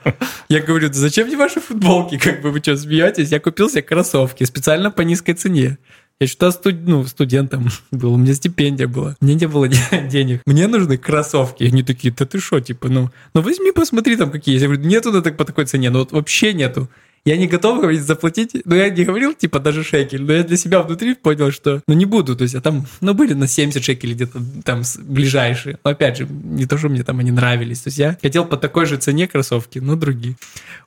[0.50, 2.18] Я говорю, зачем мне ваши футболки?
[2.18, 3.32] Как бы вы что, смеетесь?
[3.32, 5.78] Я купил себе кроссовки специально по низкой цене.
[6.20, 6.76] Я что-то студ...
[6.86, 9.16] ну, студентом был, у меня стипендия была.
[9.22, 9.68] Мне не было
[10.10, 10.42] денег.
[10.46, 11.64] Мне нужны кроссовки.
[11.64, 14.64] Они такие, да ты что, типа, ну, ну возьми, посмотри там какие есть.
[14.64, 16.90] Я говорю, нету на так, по такой цене, ну вот вообще нету.
[17.26, 20.58] Я не готов говорить заплатить, но я не говорил, типа, даже шекель, но я для
[20.58, 23.84] себя внутри понял, что, ну, не буду, то есть, а там, ну, были на 70
[23.84, 27.88] шекелей где-то там ближайшие, но, опять же, не то, что мне там они нравились, то
[27.90, 30.36] есть, я хотел по такой же цене кроссовки, но другие.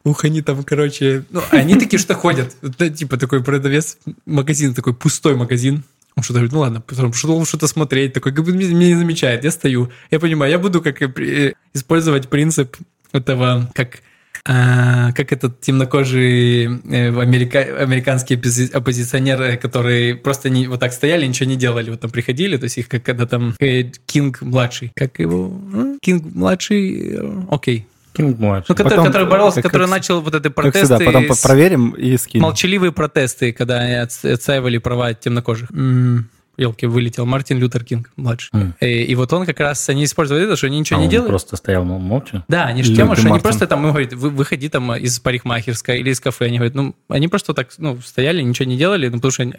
[0.05, 2.57] Ух, они там, короче, ну, они такие, что ходят,
[2.97, 7.67] типа, такой продавец, магазин, такой пустой магазин, он что-то говорит, ну ладно, потом что-то что
[7.67, 9.91] смотреть, такой, как бы меня не замечает, я стою.
[10.11, 12.77] Я понимаю, я буду как э, использовать принцип
[13.13, 14.01] этого, как
[14.45, 18.41] а, как этот темнокожий э, америка, американские
[18.73, 22.77] оппозиционеры, которые просто не, вот так стояли, ничего не делали, вот там приходили, то есть
[22.77, 25.53] их как когда там э, Кинг младший, как его,
[26.01, 28.67] Кинг младший, э, окей, Кинг младший.
[28.69, 30.89] Ну, который, потом, который боролся, как, который как, начал вот эти протесты.
[30.89, 32.43] Как всегда, потом проверим и скинем.
[32.43, 35.71] Молчаливые протесты, когда отстаивали права темнокожих.
[36.63, 38.51] Елки, вылетел, Мартин Лютер Кинг младший.
[38.53, 38.75] М.
[38.81, 41.11] И, и вот он как раз, они использовали это, что они ничего А не он
[41.11, 41.29] делают.
[41.31, 42.45] просто стоял мол- молча.
[42.49, 43.43] Да, они же тема, что они Мартин.
[43.43, 46.95] просто там, мы говорит, вы, выходи там из парикмахерской или из кафе, они говорят, ну,
[47.09, 49.55] они просто так, ну, стояли, ничего не делали, ну, потому что они,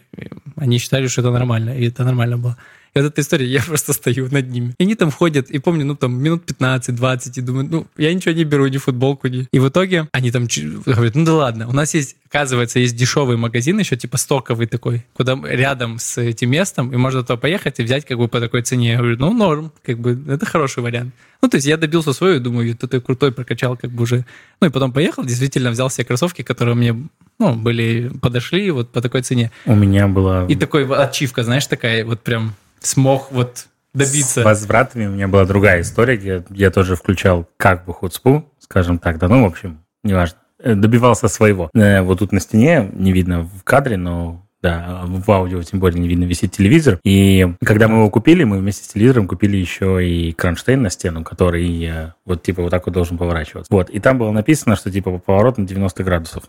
[0.56, 2.58] они считали, что это нормально, и это нормально было.
[2.96, 4.76] Эта история, я просто стою над ними.
[4.78, 8.36] И они там ходят, и помню, ну, там, минут 15-20, и думаю, ну, я ничего
[8.36, 9.48] не беру, ни футболку, ни...
[9.52, 10.48] И в итоге они там
[10.86, 15.06] говорят, ну, да ладно, у нас есть, оказывается, есть дешевый магазин еще, типа стоковый такой,
[15.14, 18.62] куда рядом с этим местом, и можно туда поехать и взять как бы по такой
[18.62, 18.92] цене.
[18.92, 21.16] Я говорю, ну, норм, как бы, это хороший вариант.
[21.42, 24.24] Ну, то есть я добился своего, думаю, ты крутой прокачал как бы уже.
[24.62, 26.96] Ну, и потом поехал, действительно взял себе кроссовки, которые мне,
[27.40, 29.52] ну, были, подошли вот по такой цене.
[29.66, 30.46] У меня была...
[30.46, 32.54] И такой вот ачивка, знаешь, такая вот прям
[32.86, 34.42] смог вот добиться.
[34.42, 39.00] С возвратами у меня была другая история, где я тоже включал как бы хуцпу, скажем
[39.00, 40.38] так, да, ну, в общем, неважно.
[40.60, 41.70] Э, Добивался своего.
[41.74, 46.00] Э, Вот тут на стене, не видно в кадре, но да, в аудио тем более
[46.00, 46.98] не видно, висит телевизор.
[47.04, 51.24] И когда мы его купили, мы вместе с телевизором купили еще и кронштейн на стену,
[51.24, 53.68] который э, вот типа вот так вот должен поворачиваться.
[53.72, 56.44] Вот, и там было написано, что типа поворот на 90 градусов.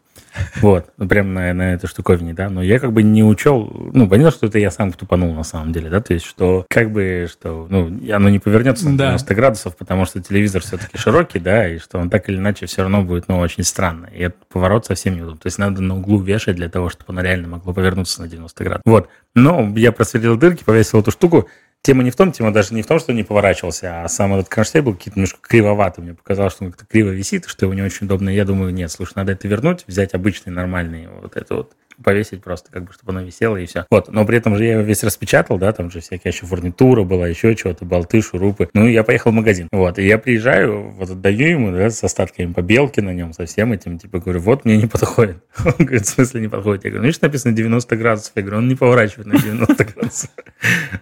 [0.61, 2.48] Вот, ну, прям на, на этой штуковине, да.
[2.48, 5.72] Но я как бы не учел, ну, понятно, что это я сам тупанул на самом
[5.72, 9.05] деле, да, то есть, что как бы, что, ну, оно не повернется на Да.
[9.07, 12.83] 90 градусов, потому что телевизор все-таки широкий, да, и что он так или иначе все
[12.83, 14.09] равно будет, ну, очень странно.
[14.14, 15.40] И этот поворот совсем неудобно.
[15.40, 18.64] То есть надо на углу вешать для того, чтобы оно реально могло повернуться на 90
[18.64, 18.82] градусов.
[18.84, 19.08] Вот.
[19.34, 21.48] Но я просверлил дырки, повесил эту штуку,
[21.84, 24.48] Тема не в том, тема даже не в том, что не поворачивался, а сам этот
[24.48, 26.02] кронштейн был какие-то немножко кривоватый.
[26.02, 28.30] Мне показалось, что он как-то криво висит, что его не очень удобно.
[28.30, 32.70] Я думаю, нет, слушай, надо это вернуть, взять обычный, нормальный, вот это вот, повесить просто,
[32.70, 33.87] как бы, чтобы оно висело, и все.
[33.90, 37.04] Вот, но при этом же я его весь распечатал, да, там же всякая еще фурнитура
[37.04, 38.68] была, еще чего-то, болты, шурупы.
[38.74, 39.68] Ну, я поехал в магазин.
[39.72, 43.72] Вот, и я приезжаю, вот отдаю ему, да, с остатками побелки на нем, со всем
[43.72, 45.37] этим, типа, говорю, вот, мне не подходит.
[45.64, 46.85] Он говорит, в смысле не подходит?
[46.85, 48.33] Я говорю, ну, видишь, написано 90 градусов.
[48.35, 50.30] Я говорю, он не поворачивает на 90 градусов.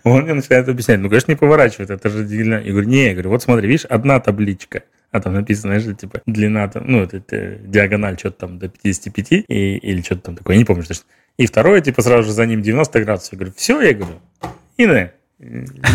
[0.04, 2.24] Он мне начинает объяснять, ну, конечно, не поворачивает, это же.
[2.24, 6.22] Я говорю, не, я говорю, вот смотри, видишь, одна табличка, а там написано, знаешь, типа,
[6.26, 10.56] длина, там, ну, это, это диагональ что-то там до 55, и, или что-то там такое,
[10.56, 11.04] не помню точно.
[11.36, 13.32] И второе, типа, сразу же за ним 90 градусов.
[13.32, 14.20] Я говорю, все, я говорю,
[14.78, 15.12] Инна,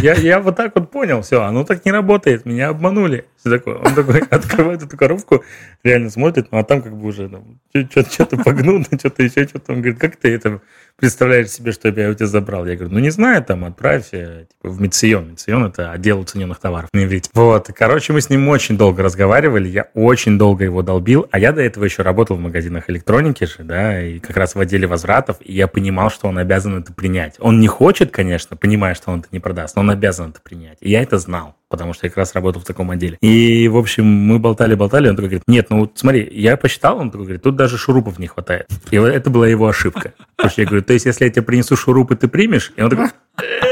[0.02, 3.26] я, я вот так вот понял, все, оно так не работает, меня обманули.
[3.48, 3.76] Все такое.
[3.76, 5.44] Он такой открывает эту коробку,
[5.84, 9.74] реально смотрит, ну а там как бы уже там, что-то погнуто, что-то еще что-то.
[9.74, 10.62] Он говорит, как ты это
[10.98, 12.66] представляешь себе, что я у тебя забрал?
[12.66, 15.32] Я говорю, ну не знаю, там отправь э, типа, в Мицион.
[15.32, 17.30] Мицион это отдел уцененных товаров на иврите.
[17.34, 21.54] Вот, короче, мы с ним очень долго разговаривали, я очень долго его долбил, а я
[21.54, 25.38] до этого еще работал в магазинах электроники же, да, и как раз в отделе возвратов,
[25.40, 27.36] и я понимал, что он обязан это принять.
[27.40, 30.78] Он не хочет, конечно, понимая, что он это не продаст, но он обязан это принять.
[30.82, 33.18] И я это знал потому что я как раз работал в таком отделе.
[33.22, 37.12] И, в общем, мы болтали-болтали, он такой говорит, нет, ну вот смотри, я посчитал, он
[37.12, 38.68] такой говорит, тут даже шурупов не хватает.
[38.92, 40.14] И вот это была его ошибка.
[40.36, 42.74] Потому что я говорю, то есть, если я тебе принесу шурупы, ты примешь?
[42.76, 43.67] И он такой, «Э,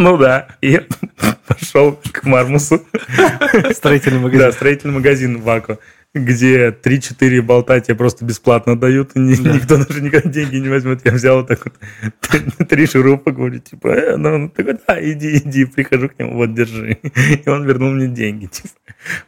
[0.00, 0.48] ну да.
[0.60, 0.80] И
[1.46, 2.82] пошел к Мармусу.
[3.72, 4.52] Строительный Да, магазин.
[4.52, 5.78] строительный магазин Вако,
[6.14, 11.00] где 3-4 болта тебе просто бесплатно дают, и ни- никто даже никогда деньги не возьмет.
[11.04, 11.74] Я взял вот так вот
[12.68, 16.54] три- шурупа, говорю, типа, э, ну, он такой, да, иди, иди, прихожу к нему, вот,
[16.54, 16.98] держи.
[17.44, 18.68] И он вернул мне деньги, типа.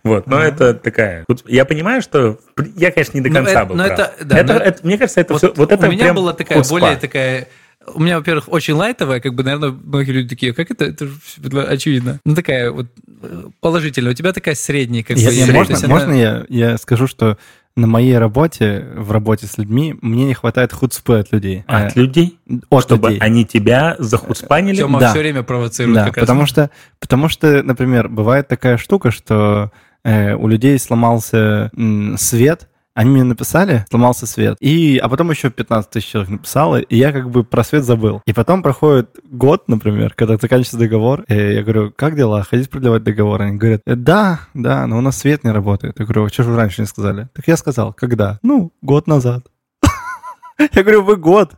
[0.04, 1.24] Вот, но это такая...
[1.46, 2.38] Я понимаю, что...
[2.76, 3.98] Я, конечно, не до Ну, конца это- был но прав.
[4.00, 5.52] это- да, Это- но- это- Мне кажется, это Вот все...
[5.54, 7.48] Вот это у меня прям была такая более такая...
[7.94, 10.84] У меня, во-первых, очень лайтовая, как бы, наверное, многие люди такие, как это?
[10.84, 12.20] Это же очевидно.
[12.24, 12.86] Ну, такая вот
[13.22, 14.12] э, положительная.
[14.12, 15.34] У тебя такая средняя, как Я- бы.
[15.34, 17.38] я- то можно есть она- можно я, я скажу, что
[17.74, 21.64] на моей работе, в работе с людьми, мне не хватает хуцпы от людей.
[21.66, 22.38] От Э, людей?
[22.68, 23.20] От Чтобы людей.
[23.20, 24.76] они тебя захуцпанили?
[24.76, 25.10] Тёма Да.
[25.10, 26.22] все время провоцирует Да, как раз.
[26.26, 29.70] потому что, потому что, например, бывает такая штука, что
[30.04, 35.50] э, у людей сломался м, свет, они мне написали, сломался свет, и, а потом еще
[35.50, 38.22] 15 тысяч человек написало, и я как бы про свет забыл.
[38.26, 43.02] И потом проходит год, например, когда заканчивается договор, и я говорю, как дела, хотите продлевать
[43.02, 43.42] договор?
[43.42, 45.98] Они говорят, «Э, да, да, но у нас свет не работает.
[45.98, 47.28] Я говорю, «А что же вы раньше не сказали?
[47.32, 48.38] Так я сказал, когда?
[48.42, 49.46] Ну, год назад.
[50.58, 51.54] Я говорю, вы год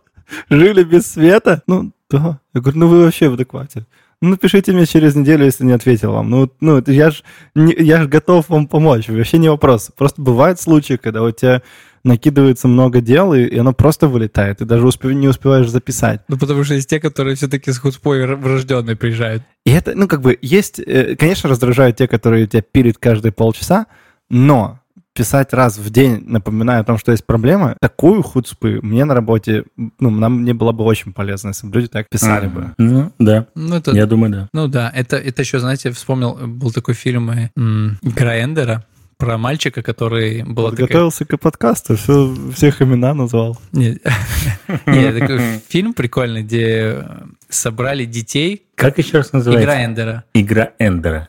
[0.49, 1.63] жили без света?
[1.67, 2.41] Ну, да.
[2.55, 3.87] Я говорю, ну вы вообще в адеквате.
[4.25, 6.31] Ну, напишите мне через неделю, если не ответил вам.
[6.31, 7.23] Ну, ну я же
[7.55, 9.07] я ж готов вам помочь.
[9.09, 9.91] Вообще не вопрос.
[9.95, 11.61] Просто бывают случаи, когда у тебя
[12.05, 14.59] накидывается много дел, и, и оно просто вылетает.
[14.59, 16.23] Ты даже успе- не успеваешь записать.
[16.29, 19.43] Ну, потому что есть те, которые все-таки с худспой врожденной приезжают.
[19.67, 23.89] И это, ну, как бы, есть, э, конечно, раздражают те, которые тебя пилят каждые полчаса,
[24.31, 24.81] но
[25.15, 29.65] писать раз в день, напоминая о том, что есть проблема, такую хуцпы мне на работе,
[29.77, 32.75] ну, нам мне было бы очень полезно, если бы люди так писали бы.
[32.79, 33.47] Ну, да.
[33.55, 33.93] Ну, это...
[33.93, 34.49] Я думаю, да.
[34.53, 38.85] Ну да, это, это еще, знаете, вспомнил, был такой фильм э, м, Игра Эндера,
[39.17, 43.57] про мальчика, который был Готовился к подкасту, все, всех имена назвал.
[43.73, 44.03] Нет,
[44.87, 47.07] Нет, такой фильм прикольный, где
[47.49, 48.67] собрали детей.
[48.75, 49.65] Как еще раз называется?
[49.65, 50.25] Игра Эндера.
[50.35, 51.27] Игра Эндера.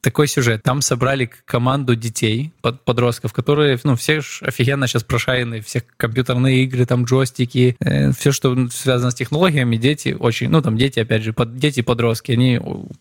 [0.00, 0.62] Такой сюжет.
[0.62, 6.86] Там собрали команду детей, под, подростков, которые, ну, все офигенно сейчас прошарены, все компьютерные игры,
[6.86, 11.32] там, джойстики, э, все, что связано с технологиями, дети очень, ну, там, дети, опять же,
[11.32, 12.60] под, дети подростки, они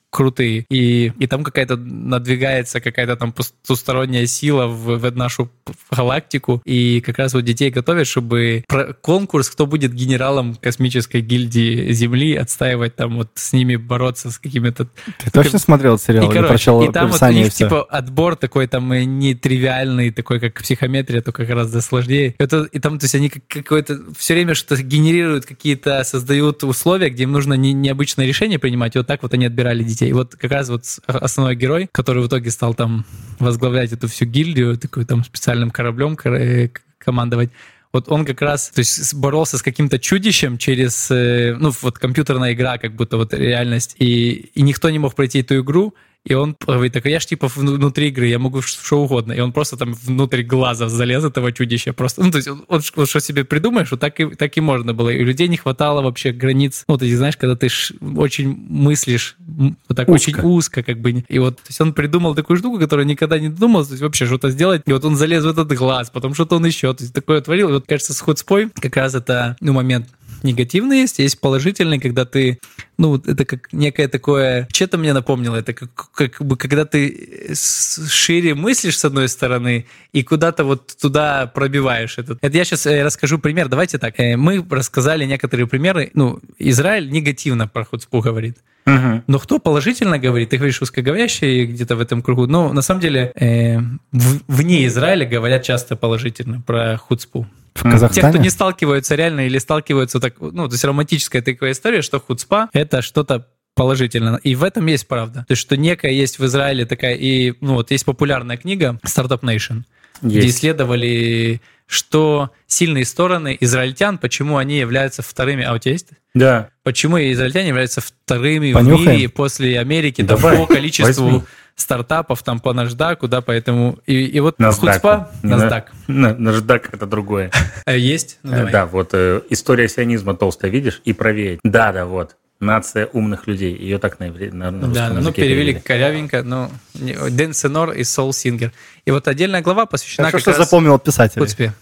[0.09, 0.65] крутые.
[0.69, 5.51] И, и там какая-то надвигается какая-то там потусторонняя сила в, в нашу
[5.91, 8.63] галактику, и как раз вот детей готовят, чтобы
[9.01, 14.87] конкурс, кто будет генералом космической гильдии Земли, отстаивать там, вот с ними бороться с какими-то...
[15.23, 16.29] Ты точно смотрел сериал?
[16.29, 21.21] И, короче, и там вот у них типа отбор такой там нетривиальный, такой как психометрия,
[21.21, 22.35] только гораздо сложнее.
[22.37, 27.23] Это, и там, то есть они какое-то все время что-то генерируют, какие-то создают условия, где
[27.23, 30.09] им нужно не, необычное решение принимать, и вот так вот они отбирали детей.
[30.09, 33.05] И вот как раз вот основной герой, который в итоге стал там
[33.39, 37.51] возглавлять эту всю гильдию, такой там специальным кораблем э, командовать,
[37.91, 42.53] вот он как раз, то есть боролся с каким-то чудищем через, э, ну, вот компьютерная
[42.53, 45.95] игра, как будто вот реальность, и, и никто не мог пройти эту игру,
[46.25, 49.31] и он говорит, так я ж типа внутри игры, я могу что угодно.
[49.31, 51.93] И он просто там внутрь глаза залез этого чудища.
[51.93, 54.93] Просто, ну, то есть он, он что себе придумаешь, вот так и, так и можно
[54.93, 55.09] было.
[55.09, 56.83] И у людей не хватало вообще границ.
[56.87, 60.29] Ну, ты знаешь, когда ты ш, очень мыслишь вот так узко.
[60.29, 61.23] очень узко, как бы.
[61.27, 64.25] И вот, то есть он придумал такую штуку, которую никогда не думал, то есть вообще
[64.25, 64.83] что-то сделать.
[64.85, 67.69] И вот он залез в этот глаз, потом что-то он еще, то есть такое творил.
[67.69, 70.07] И вот, кажется, с Ходспой как раз это, ну, момент
[70.43, 72.59] негативный есть, есть положительный, когда ты,
[72.97, 78.55] ну, это как некое такое, что-то мне напомнило, это как, как бы когда ты шире
[78.55, 82.39] мыслишь с одной стороны и куда-то вот туда пробиваешь этот.
[82.41, 83.67] Это я сейчас э, расскажу пример.
[83.67, 84.19] Давайте так.
[84.19, 86.11] Э, мы рассказали некоторые примеры.
[86.13, 88.57] Ну, Израиль негативно про хуцпу говорит.
[88.95, 89.23] Угу.
[89.27, 90.49] Но кто положительно говорит?
[90.49, 92.47] Ты говоришь русскоговорящие где-то в этом кругу.
[92.47, 93.79] Но на самом деле э,
[94.11, 97.47] в, вне Израиля говорят часто положительно про хуцпу.
[97.75, 98.27] В Казахстане?
[98.27, 102.19] Те, кто не сталкиваются реально или сталкиваются так, ну, то есть романтическая такая история, что
[102.19, 104.39] хуцпа— это что-то положительно.
[104.43, 105.45] И в этом есть правда.
[105.47, 109.39] То есть, что некая есть в Израиле такая, и, ну, вот есть популярная книга Startup
[109.39, 109.83] Nation,
[110.21, 110.35] есть.
[110.35, 116.09] где исследовали, что сильные стороны израильтян, почему они являются вторыми, а у тебя есть?
[116.35, 116.69] Да.
[116.83, 119.09] Почему израильтяне являются вторыми Понюхаем.
[119.09, 120.55] в мире после Америки Давай.
[120.57, 121.43] по количеству Возьми
[121.81, 123.99] стартапов там по наждаку, да, поэтому...
[124.05, 124.73] И, и вот NASDAQ.
[124.75, 125.31] Хуцпа...
[125.43, 125.83] NASDAQ.
[126.07, 127.51] NASDAQ— это другое.
[127.85, 128.39] Э, есть?
[128.43, 131.59] Ну, да, вот э, история сионизма толстая, видишь, и правее.
[131.63, 132.35] Да, да, вот.
[132.59, 133.73] Нация умных людей.
[133.73, 138.73] Ее так на, на, на Да, ну перевели корявенько, но Дэн Сенор и Соул Сингер.
[139.05, 140.69] И вот отдельная глава посвящена Хорошо, как что раз...
[140.69, 141.47] запомнил писателя.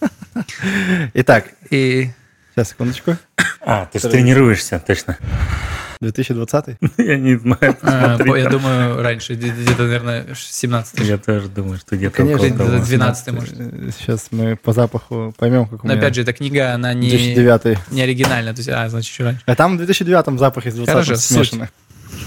[1.16, 1.46] Итак.
[1.72, 2.10] И...
[2.54, 3.18] Сейчас, секундочку.
[3.70, 5.18] А, ты же тренируешься, точно.
[6.00, 6.78] 2020?
[6.98, 7.76] Я не знаю.
[7.82, 13.34] А, я думаю, раньше, где-то, наверное, 17 Я тоже думаю, что где-то Конечно, где-то 12
[13.34, 13.56] может.
[13.98, 17.92] Сейчас мы по запаху поймем, как у Но опять же, эта книга, она не, 2009.
[17.92, 19.42] не оригинальная, то есть, а, значит, еще раньше.
[19.46, 21.68] А там в 2009 запах из 20 Хорошо, смешанный.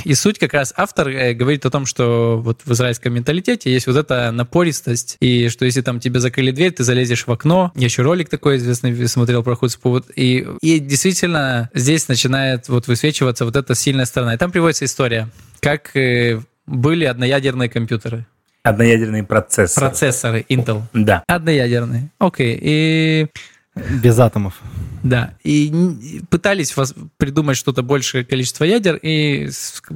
[0.04, 3.86] И суть как раз автор э, говорит о том, что вот в израильском менталитете есть
[3.86, 7.72] вот эта напористость, и что если там тебе закрыли дверь, ты залезешь в окно.
[7.74, 10.02] Я еще ролик такой известный смотрел про Хуцпу.
[10.16, 14.34] И, и действительно здесь начинает вот высвечиваться вот эта сильная сторона.
[14.34, 15.28] И там приводится история,
[15.60, 18.26] как э, были одноядерные компьютеры.
[18.62, 19.86] Одноядерные процессоры.
[19.86, 20.82] Процессоры Intel.
[20.92, 21.24] Да.
[21.26, 22.10] Одноядерные.
[22.18, 22.58] Окей.
[22.60, 23.26] И
[23.74, 24.54] без атомов.
[25.02, 26.74] Да, и пытались
[27.16, 29.48] придумать что-то большее количество ядер и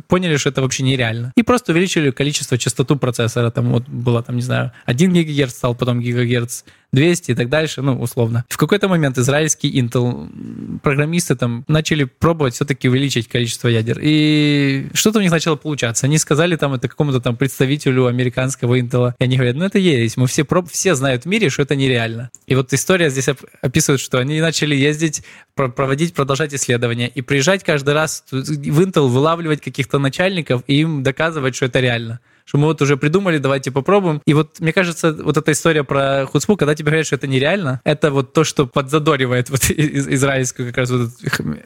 [0.09, 1.33] поняли, что это вообще нереально.
[1.37, 3.51] И просто увеличили количество, частоту процессора.
[3.51, 6.63] Там вот было, там, не знаю, 1 ГГц стал, потом гигагерц
[6.95, 8.45] 200 и так дальше, ну, условно.
[8.49, 13.99] В какой-то момент израильские Intel программисты там начали пробовать все-таки увеличить количество ядер.
[14.01, 16.07] И что-то у них начало получаться.
[16.07, 19.15] Они сказали там это какому-то там представителю американского Intel.
[19.19, 20.17] И они говорят, ну, это есть.
[20.17, 20.71] Мы все, проб...
[20.71, 22.31] все знают в мире, что это нереально.
[22.47, 23.29] И вот история здесь
[23.61, 25.23] описывает, что они начали ездить,
[25.55, 31.55] проводить, продолжать исследования и приезжать каждый раз в Intel, вылавливать каких-то начальников и им доказывать,
[31.57, 34.21] что это реально что мы вот уже придумали, давайте попробуем.
[34.27, 37.81] И вот мне кажется, вот эта история про хуцпу, когда тебе говорят, что это нереально,
[37.85, 41.11] это вот то, что подзадоривает вот израильский как раз вот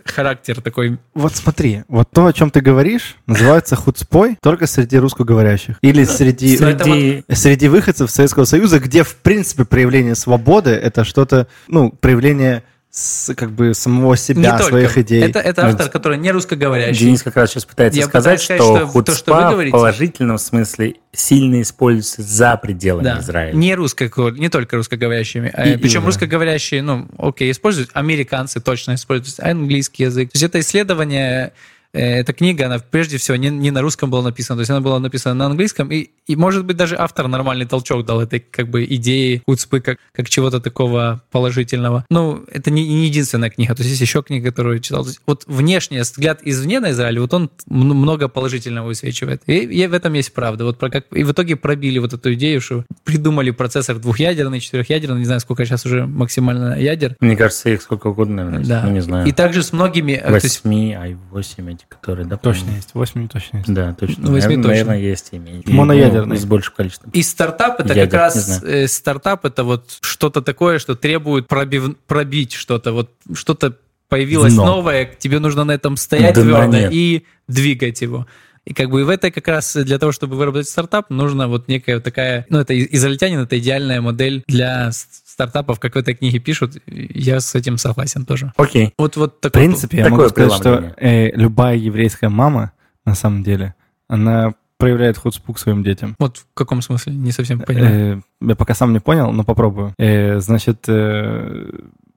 [0.04, 0.98] характер такой.
[1.14, 5.78] Вот смотри, вот то, о чем ты говоришь, называется хуцпой только среди русскоговорящих.
[5.82, 11.90] Или среди, среди, среди выходцев Советского Союза, где, в принципе, проявление свободы— это что-то, ну,
[11.90, 15.02] проявление с, как бы самого себя, не своих только.
[15.02, 15.22] идей.
[15.22, 17.06] Это, это автор, который не русскоговорящий.
[17.06, 19.70] Денис как раз сейчас пытается Я сказать, сказать, что, что хуцпа то, что вы говорите,
[19.70, 23.18] в положительном смысле сильно используется за пределами да.
[23.20, 23.54] Израиля.
[23.54, 25.48] Не, русско, не только русскоговорящими.
[25.48, 26.06] И, Причем именно.
[26.06, 30.32] русскоговорящие, ну, окей, используют, американцы точно используют, английский язык.
[30.32, 31.52] То есть это исследование
[31.92, 34.98] эта книга, она прежде всего не, не на русском была написана, то есть она была
[34.98, 38.84] написана на английском, и, и может быть даже автор нормальный толчок дал этой как бы
[38.84, 42.04] идеи Хуцпы как, как чего-то такого положительного.
[42.10, 45.06] Ну, это не, не единственная книга, то есть есть еще книга, которую я читал.
[45.26, 49.42] Вот внешний взгляд извне на Израиль, вот он много положительного высвечивает.
[49.46, 50.64] И, и в этом есть правда.
[50.64, 55.20] Вот про как, и в итоге пробили вот эту идею, что придумали процессор двухъядерный, четырехъядерный,
[55.20, 57.16] не знаю, сколько сейчас уже максимально ядер.
[57.20, 58.82] Мне кажется, их сколько угодно, наверное, Да.
[58.84, 59.26] ну, не знаю.
[59.26, 60.12] И также с многими...
[60.12, 62.36] э, то есть 8, i8 эти, которые, да?
[62.36, 63.72] Точно есть, 8 точно есть.
[63.72, 64.24] Да, точно.
[64.26, 64.68] Ну, восьми наверное, точно.
[64.68, 65.28] наверное, есть.
[65.32, 66.34] И, Моноядерный.
[66.34, 67.10] ну, с большим количеством.
[67.12, 71.96] И стартап это Ядер, как раз э, стартап это вот что-то такое, что требует пробив-
[72.06, 73.76] пробить что-то, вот что-то
[74.08, 74.66] появилось Дно.
[74.66, 76.92] новое, тебе нужно на этом стоять Дна твердо нет.
[76.92, 78.26] и двигать его.
[78.64, 82.00] И как бы в этой как раз для того, чтобы выработать стартап, нужно вот некая
[82.00, 84.90] такая, ну это из- израильтянин, это идеальная модель для
[85.38, 86.82] стартапов, как в этой книге пишут.
[86.86, 88.52] Я с этим согласен тоже.
[88.56, 88.92] Окей.
[88.98, 89.60] Вот вот В такой.
[89.60, 92.72] принципе, я Такое могу сказать, что э, любая еврейская мама,
[93.04, 93.76] на самом деле,
[94.08, 96.16] она проявляет хуцпу к своим детям.
[96.18, 97.14] Вот в каком смысле?
[97.14, 97.84] Не совсем понял.
[97.84, 99.94] Э, я пока сам не понял, но попробую.
[99.96, 101.70] Э, значит, э,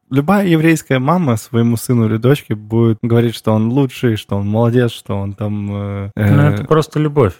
[0.10, 4.90] любая еврейская мама своему сыну или дочке будет говорить, что он лучший, что он молодец,
[4.92, 5.68] что он там...
[5.68, 7.34] Ну, это просто любовь.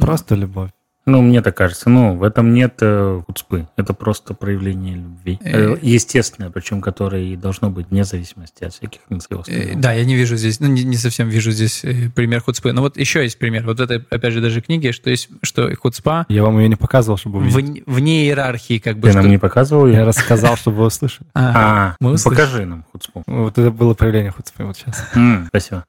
[0.00, 0.70] Просто любовь.
[1.08, 1.88] Ну, мне так кажется.
[1.88, 3.66] Ну, в этом нет э, хуцпы.
[3.76, 5.38] Это просто проявление любви.
[5.42, 5.72] Э.
[5.72, 9.74] Э, Естественное, причем которое и должно быть вне зависимости от всяких всего Э.
[9.74, 12.72] Да, я не вижу здесь, ну, не, не совсем вижу здесь э, пример хуцпы.
[12.72, 13.64] Но вот еще есть пример.
[13.64, 17.16] Вот это, опять же, даже книги, что есть, что хуцпа Я вам ее не показывал,
[17.16, 17.56] чтобы увидеть.
[17.56, 19.08] вне, вне иерархии, как бы.
[19.08, 21.26] Ты нам что- не показывал Я рассказал, чтобы вы услышали.
[21.34, 23.22] А, А, ну, покажи нам хуцпу.
[23.26, 25.02] Вот это было проявление хуцпы вот сейчас.
[25.48, 25.84] Спасибо.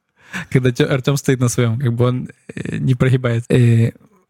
[0.48, 3.44] когда Артем стоит на своем, как бы он э, не прогибает.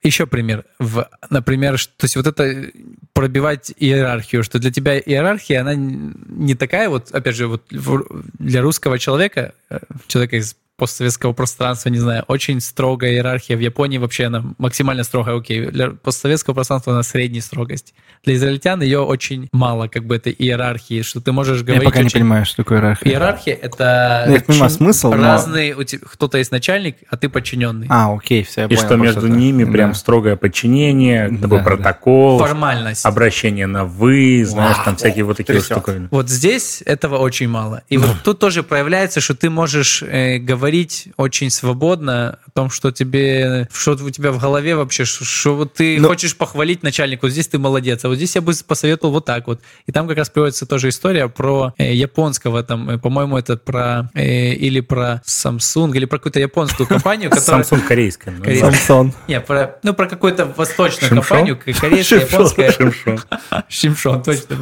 [0.02, 0.64] Еще пример.
[0.78, 2.70] В, например, ш- то есть вот это э,
[3.12, 8.98] пробивать иерархию, что для тебя иерархия, она не такая вот, опять же, вот для русского
[8.98, 13.56] человека, э, человека из постсоветского пространства, не знаю, очень строгая иерархия.
[13.56, 15.66] В Японии вообще она максимально строгая, окей.
[15.66, 17.92] Для постсоветского пространства она средней строгости.
[18.24, 22.00] Для израильтян ее очень мало, как бы, этой иерархии, что ты можешь Я говорить пока
[22.00, 23.12] не очень- понимаю, что такое иерархия.
[23.12, 25.74] Иерархия— это Ну, я понимаю смысл, но- разные...
[25.76, 27.86] у тебя- Кто-то есть начальник, а ты подчиненный.
[27.90, 29.36] А, окей, все, я И понял, что между это.
[29.36, 29.70] ними Да.
[29.72, 31.64] прям строгое подчинение, Да, такой да.
[31.64, 33.04] протокол, Формальность.
[33.04, 35.78] обращение на «вы», знаешь, там всякие вот такие вот трясёт.
[35.78, 36.08] штуковины.
[36.10, 37.82] Вот здесь этого очень мало.
[37.90, 40.69] И вот тут тоже проявляется, что ты можешь э, говорить
[41.16, 45.74] очень свободно о том, что тебе, что у тебя в голове вообще, что, что вот
[45.74, 49.12] ты Ну- хочешь похвалить начальника, вот здесь ты молодец, а вот здесь я бы посоветовал
[49.14, 49.60] вот так вот.
[49.86, 54.10] И там как раз приводится тоже история про э, японского, там, э, по-моему, это про
[54.14, 57.62] э, или про Samsung, или про какую-то японскую компанию, которая...
[57.62, 58.30] Samsung корейская.
[58.32, 58.70] ну, Корейская.
[58.72, 59.12] Самсон.
[59.28, 62.72] Не, про, ну, про какую-то восточную компанию, корейская, японская.
[62.72, 63.20] Шимшон.
[63.68, 64.54] Шимшон, точно.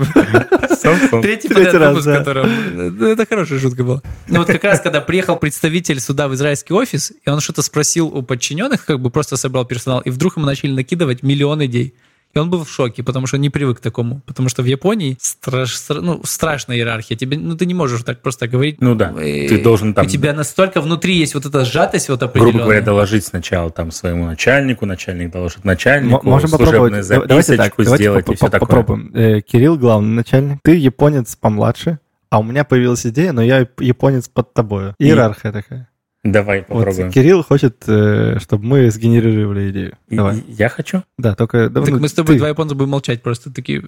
[0.82, 1.22] Samsung.
[1.22, 2.18] Третий Третий подряд раз, выпуск, да.
[2.18, 2.46] которого...
[2.46, 4.02] Ну, это хорошая шутка была.
[4.28, 8.07] Ну, вот как раз, когда приехал представитель сюда в израильский офис, и он что-то спросил
[8.09, 11.94] у подчиненных, как бы просто собрал персонал, и вдруг ему начали накидывать миллион идей.
[12.34, 14.20] И он был в шоке, потому что он не привык к такому.
[14.26, 17.16] Потому что в Японии страш- стра- ну, страшная иерархия.
[17.16, 18.82] Тебе, ну, ты не можешь так просто говорить.
[18.82, 22.22] Ну да, И- ты должен там- У тебя настолько внутри есть вот эта сжатость вот
[22.22, 22.53] определенная.
[22.53, 27.09] Грубо говоря, доложить сначала там своему начальнику, начальник доложит начальнику, М- Можем попробовать.
[27.09, 28.66] Давайте так, записочку давайте сделать поп- и все поп- такое.
[28.68, 29.11] попробуем.
[29.14, 30.59] Э, Кирилл главный начальник.
[30.62, 31.99] Ты японец помладше,
[32.31, 34.95] а у меня появилась идея, но я японец под тобою.
[34.99, 35.89] И- Иерархия такая.
[36.24, 37.12] Давай Вот попробуем.
[37.12, 39.97] Кирилл хочет, э, чтобы мы сгенерировали идею.
[40.09, 40.39] И- Давай.
[40.39, 41.05] и- Я хочу.
[41.16, 41.70] Да, только...
[41.70, 42.39] Так ну, мы с тобой ты.
[42.41, 43.85] два японца будем молчать просто такие.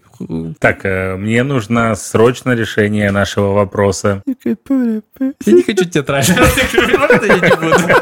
[0.60, 4.22] Так, э, мне нужно срочно решение нашего вопроса.
[4.44, 4.56] Я
[5.52, 6.34] не хочу театрально.
[6.36, 7.94] Можно я не буду?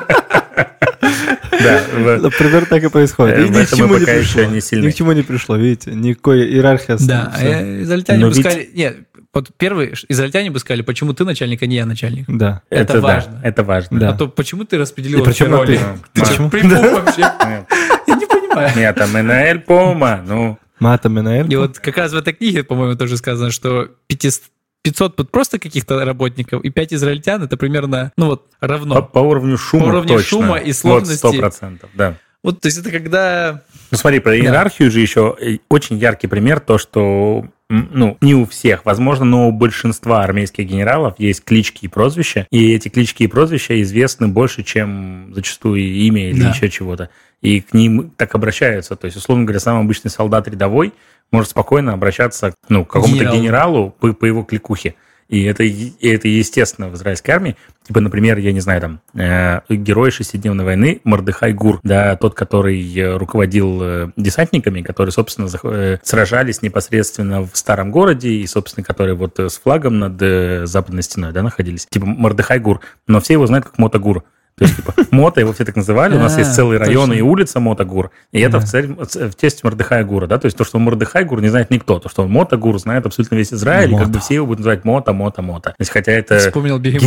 [1.61, 3.39] Да, в- Например, так и происходит.
[3.39, 4.43] Э, И ни к чему не пришло.
[4.45, 5.93] Ни к чему не пришло, видите?
[5.93, 6.97] Никакой иерархия.
[7.01, 8.71] Да, а израильтяне бы сказали...
[8.75, 8.97] Нет,
[9.35, 12.25] вот первые израильтяне бы сказали, почему ты начальник, а не я начальник.
[12.29, 12.63] Да.
[12.71, 13.41] Это важно.
[13.43, 14.01] это важно.
[14.01, 14.11] Да.
[14.11, 15.79] А то почему ты распределил вообще роли?
[16.13, 16.21] ты.
[16.21, 16.49] Почему?
[16.49, 17.21] вообще?
[17.47, 17.67] Нет,
[18.07, 18.71] Я не понимаю.
[18.77, 21.53] Нет, там НЛ Пома, ну, Мата Минаэль.
[21.53, 24.43] И вот как раз в этой книге, по-моему, тоже сказано, что 500
[24.91, 29.03] 500 тут просто каких-то работников, и 5 израильтян это примерно, ну вот, по, равно.
[29.03, 30.23] по уровню шума По уровню точно.
[30.29, 31.27] шума и Вот, сложности.
[31.27, 32.15] 100%, да.
[32.43, 33.63] Вот, то есть это когда...
[33.91, 38.47] Ну смотри, про иерархию же еще э, очень яркий пример, то, что ну, не у
[38.47, 43.27] всех, возможно, но у большинства армейских генералов есть клички и прозвища, и эти клички и
[43.27, 46.51] прозвища известны больше, чем зачастую имя или Да.
[46.51, 47.11] еще чего-то.
[47.41, 48.97] И к ним так обращаются.
[48.97, 50.93] То есть, условно говоря, самый обычный солдат рядовой
[51.31, 53.39] может спокойно обращаться ну, к какому-то Генералу.
[53.39, 54.95] генералу по, по его кликухе.
[55.29, 57.55] И это, и это естественно в израильской армии.
[57.87, 62.99] Типа, например, я не знаю, там, э, герой шестидневной войны Мордыхай Гур, да, тот, который
[62.99, 68.83] э, руководил э, десантниками, которые, собственно, зах- э, сражались непосредственно в старом городе, и, собственно,
[68.83, 71.87] которые вот э, с флагом над э, западной стеной, да, находились.
[71.91, 72.81] Типа Мордыхай Гур.
[73.07, 74.25] Но все его знают как Мотогур.
[74.59, 77.19] То есть, типа, Мота, его все так называли, у нас есть целый район точно.
[77.19, 81.25] и улица Мотогур, и это в, честь Мордыхая Гура, да, то есть то, что Мордыхай
[81.25, 84.21] Гур не знает никто, то, что Мотогур знает абсолютно весь Израиль, и как бы Мота.
[84.21, 85.71] все его будут называть Мота, Мота, Мота.
[85.71, 86.39] То есть, хотя это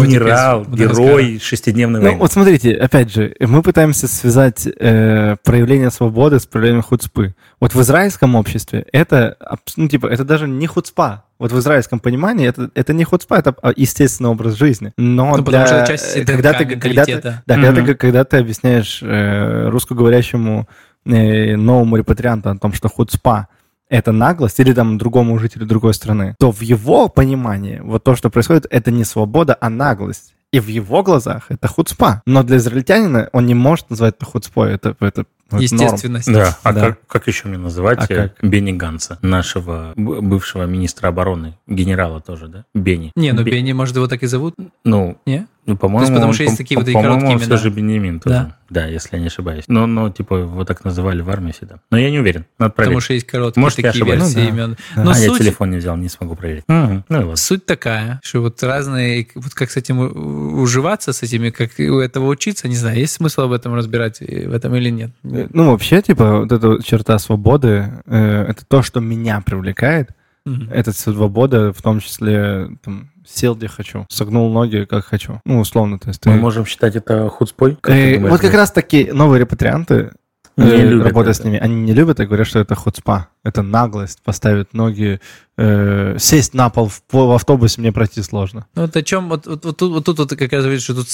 [0.07, 2.19] генерал, герой шестидневной Ну, войны.
[2.19, 7.35] вот смотрите, опять же, мы пытаемся связать э, проявление свободы с проявлением хуцпы.
[7.59, 9.37] Вот в израильском обществе это,
[9.75, 11.25] ну, типа, это даже не хуцпа.
[11.41, 14.93] Вот в израильском понимании это, это не хуцпа, это а, естественный образ жизни.
[14.95, 17.85] Но Ну, для, потому что часть э, ДНК, когда ты, когда ты, да, когда, Мгм.
[17.87, 20.69] ты, когда ты объясняешь э, русскоговорящему
[21.03, 23.47] э, новому репатрианту о том, что хуцпа
[23.89, 28.29] это наглость или там другому жителю другой страны, то в его понимании вот то, что
[28.29, 30.35] происходит, это не свобода, а наглость.
[30.51, 32.21] И в его глазах это хуцпа.
[32.27, 34.73] Но для израильтянина он не может назвать это хуцпой.
[34.73, 35.63] Это, это, норм.
[35.63, 36.31] Естественность.
[36.31, 36.81] Да, а Да.
[36.81, 38.33] Как, как еще мне называть А э, как?
[38.41, 42.65] Бенни Ганса, нашего бывшего министра обороны, генерала тоже, да?
[42.73, 43.11] Бенни.
[43.15, 44.55] Не, ну Бе- Бенни, может, его так и зовут?
[44.83, 45.47] Ну, Не?
[45.67, 47.57] Ну, по-моему, потому он, что есть по- такие вот по- и короткие по-моему, все имена.
[47.57, 48.35] же Бенемин тоже.
[48.35, 48.57] Да.
[48.71, 48.85] Да.
[48.87, 49.65] если я не ошибаюсь.
[49.67, 51.75] Но, но, типа, его так называли в армии всегда.
[51.91, 52.45] Но я не уверен.
[52.57, 53.03] Надо Потому проверить.
[53.03, 54.49] что есть короткие Может, я такие версии Ну, да.
[54.49, 54.77] имен.
[54.95, 55.03] Да.
[55.03, 56.63] Но а, я суть, телефон не взял, не смогу проверить.
[56.67, 57.05] Мгм.
[57.09, 57.35] Ну и ладно.
[57.35, 59.99] суть такая, что вот разные, вот как с этим
[60.59, 64.47] уживаться, с этими, как у этого учиться, не знаю, есть смысл об этом разбирать, и
[64.47, 65.11] в этом или нет.
[65.43, 70.09] Э, Ну, вообще, типа, вот эта черта свободы, э, это то, что меня привлекает.
[70.45, 70.69] Мгм.
[70.71, 75.39] Это свобода, в том числе, там, сел где хочу, согнул ноги как хочу.
[75.45, 76.29] Ну, условно, то есть ты...
[76.29, 77.77] Мы можем считать это худспой?
[77.79, 80.11] Как Э, думаешь, вот как раз таки новые репатрианты,
[80.57, 81.41] Не э, любят работая это.
[81.41, 85.21] с ними, они не любят и говорят, что это хуцпа, это наглость, поставить ноги,
[85.57, 88.65] э, сесть на пол в, в автобусе мне пройти сложно.
[88.73, 90.95] Ну, вот о чем, вот, вот, вот тут, вот тут вот как раз говорит, что
[90.95, 91.07] тут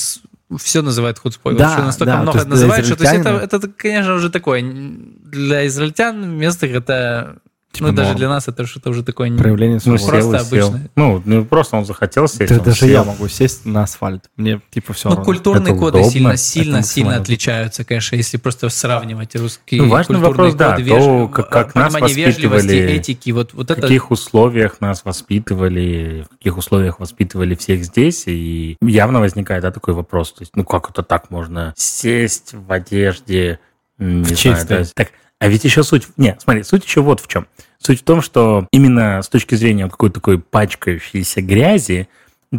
[0.55, 1.55] все называют худспой.
[1.55, 4.61] Да, настолько да, то много для называют, что то есть это, это, конечно, уже такое.
[4.63, 7.39] Для израильтян местных это,
[7.74, 9.30] Типа ну, даже для нас это что-то уже такое...
[9.30, 10.22] не- Проявление Ну, свободы.
[10.22, 10.68] просто сел и сел.
[10.70, 10.89] обычно.
[10.95, 12.89] Ну, ну, просто он захотел сесть, Да он даже сел.
[12.89, 14.24] я могу сесть на асфальт.
[14.36, 15.26] Мне типа все Ну, равно.
[15.26, 20.15] культурные Это коды удобно, сильно, сильно, сильно отличаются, конечно, если просто сравнивать русские Ну, важный
[20.15, 23.68] культурные вопрос, да, коды, то, веж- как- как нас понимание вежливости, воспитывали, этики, вот, вот
[23.68, 23.82] В это...
[23.82, 29.93] каких условиях нас воспитывали, в каких условиях воспитывали всех здесь, и явно возникает да, такой
[29.93, 33.59] вопрос, то есть, ну как это так можно сесть в одежде,
[33.99, 34.84] не В знаю, чистой.
[34.84, 35.09] да, так,
[35.39, 37.47] а ведь еще суть, нет, смотри, суть еще вот в чем.
[37.79, 42.07] Суть в том, что именно с точки зрения какой-то такой пачкающейся грязи,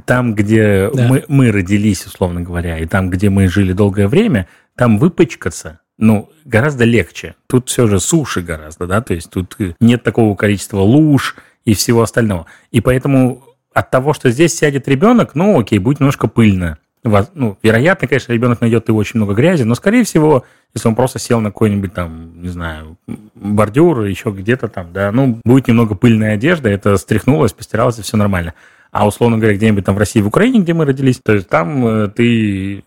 [0.04, 1.08] там, где Да.
[1.08, 6.30] мы, мы родились, условно говоря, и там, где мы жили долгое время, там выпачкаться, ну,
[6.44, 7.34] гораздо легче.
[7.48, 11.74] Тут все же суши гораздо, да, то есть тут э, нет такого количества луж и
[11.74, 12.46] всего остального.
[12.70, 13.42] И поэтому
[13.74, 16.78] от того, что здесь сядет ребенок, ну, окей, будет немножко пыльно.
[17.34, 20.44] Ну, вероятно, конечно, ребенок найдет и очень много грязи, но, скорее всего,
[20.74, 22.96] если он просто сел на какой-нибудь там, не знаю,
[23.34, 28.16] бордюр, еще где-то там, да, ну, будет немного пыльная одежда, это стряхнулось, постиралось, и все
[28.16, 28.54] нормально.
[28.90, 31.86] А условно говоря, где-нибудь там в России, в Украине, где мы родились, то есть там
[31.86, 32.84] э, ты,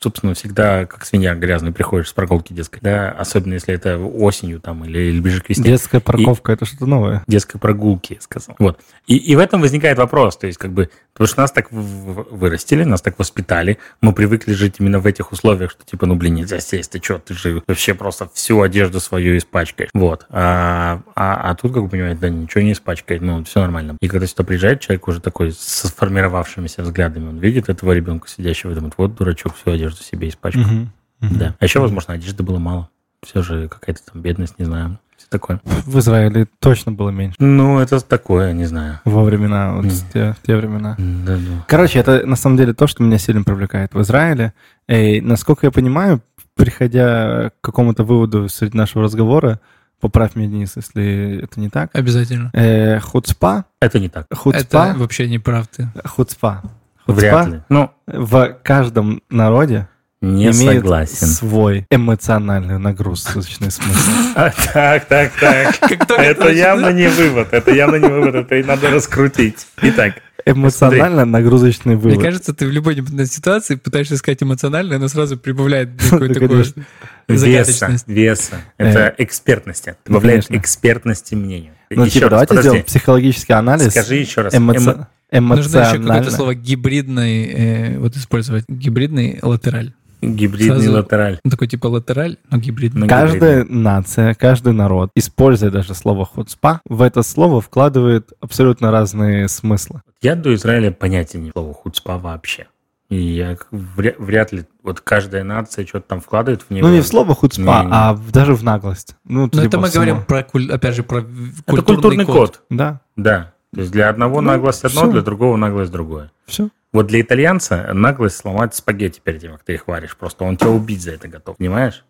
[0.00, 4.84] собственно, всегда как свинья грязный приходишь с прогулки детской, да, особенно если это осенью там
[4.84, 5.64] или, или ближе к весне.
[5.64, 7.24] Детская парковка это что-то новое.
[7.26, 8.54] Детской прогулки, я сказал.
[8.58, 8.78] Вот.
[9.06, 12.84] И, и в этом возникает вопрос, то есть как бы, потому что нас так вырастили,
[12.84, 16.60] нас так воспитали, мы привыкли жить именно в этих условиях, что типа, ну, блин, нельзя
[16.60, 19.90] сесть, ты что, ты же вообще просто всю одежду свою испачкаешь.
[19.92, 20.26] Вот.
[20.30, 23.96] А, а, а тут, как бы, понимаете, да, ничего не испачкает, ну, все нормально.
[24.00, 28.72] И когда сюда приезжает человек уже такой с сформировавшимися взглядами, он видит этого ребенка сидящего
[28.72, 30.64] и думает, вот дурачок, всю одежду себе испачкал.
[30.64, 30.92] Мгм.
[31.20, 31.54] Да.
[31.58, 32.90] А еще, возможно, одежды было мало.
[33.22, 34.98] Все же какая-то там бедность, не знаю.
[35.16, 35.60] Все такое.
[35.64, 37.36] В Израиле точно было меньше.
[37.38, 39.00] Ну, это такое, не знаю.
[39.04, 40.96] Во времена, вот в те, в те времена.
[40.98, 41.64] Да, да.
[41.66, 44.52] Короче, это на самом деле то, что меня сильно привлекает в Израиле.
[44.88, 46.20] И, насколько я понимаю,
[46.56, 49.60] приходя к какому-то выводу среди нашего разговора,
[50.02, 52.50] поправь меня, Денис, если это не так, Обязательно.
[52.52, 54.26] э, хуцпа, Это не так.
[54.28, 55.88] Это хуцпа, вообще не прав ты.
[56.04, 56.62] хуцпа,
[57.06, 57.62] Вряд хуцпа ли.
[57.70, 59.88] Ну, в каждом народе
[60.20, 61.26] не имеет согласен.
[61.28, 64.10] свой эмоциональный нагрузочный смысл.
[64.34, 65.92] А, так, так, так.
[66.10, 67.48] Это явно не вывод.
[67.52, 68.34] Это явно не вывод.
[68.34, 69.66] Это и надо раскрутить.
[69.82, 70.14] Итак,
[70.46, 72.22] Эмоционально нагрузочный Мне вывод.
[72.22, 76.84] кажется, ты в любой непонятной ситуации пытаешься сказать эмоционально, но сразу прибавляет какой-то Конечно.
[77.28, 78.56] веса, веса.
[78.78, 79.96] Это экспертности.
[80.06, 81.72] Добавляет экспертности мнению.
[81.90, 83.90] Ну, Еще типа, давайте сделаем психологический анализ.
[83.90, 84.54] Скажи еще раз.
[84.54, 86.30] Эмоци- Эмо- Нужно еще какое-то Эмоционально.
[86.30, 88.64] слово гибридный, э, вот использовать.
[88.68, 89.94] Гибридный латераль.
[90.22, 91.38] Гибридный Сразу- латераль.
[91.44, 93.08] Ну, такой типа латераль, но гибридный.
[93.08, 100.02] Каждая нация, каждый народ, используя даже слово хуцпа, в это слово вкладывает абсолютно разные смыслы.
[100.22, 102.68] Я до Израиля понятия не слова хуцпа вообще.
[103.08, 106.88] И я вряд ли, вот каждая нация что-то там вкладывает в него.
[106.88, 107.88] Ну, не в слово хуцпа, Не-не.
[107.92, 109.16] а даже в наглость.
[109.24, 110.38] Ну, Но типа это мы в само- говорим про,
[110.74, 111.26] опять же, про Это
[111.66, 112.34] культурный, культурный код.
[112.36, 112.60] код.
[112.70, 113.52] Да, Да.
[113.74, 116.30] То есть для одного Ну, наглость одно, для другого наглость другое.
[116.46, 116.68] все.
[116.92, 120.16] Вот для итальянца наглость сломать спагетти перед тем, как ты их варишь.
[120.16, 122.04] Просто он тебя убить за это готов, понимаешь?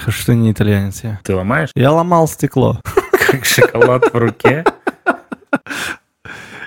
[0.00, 1.20] Хорошо, что не итальянец я.
[1.24, 2.80] Ты ломаешь, Я ломал стекло.
[3.26, 4.64] как шоколад в руке.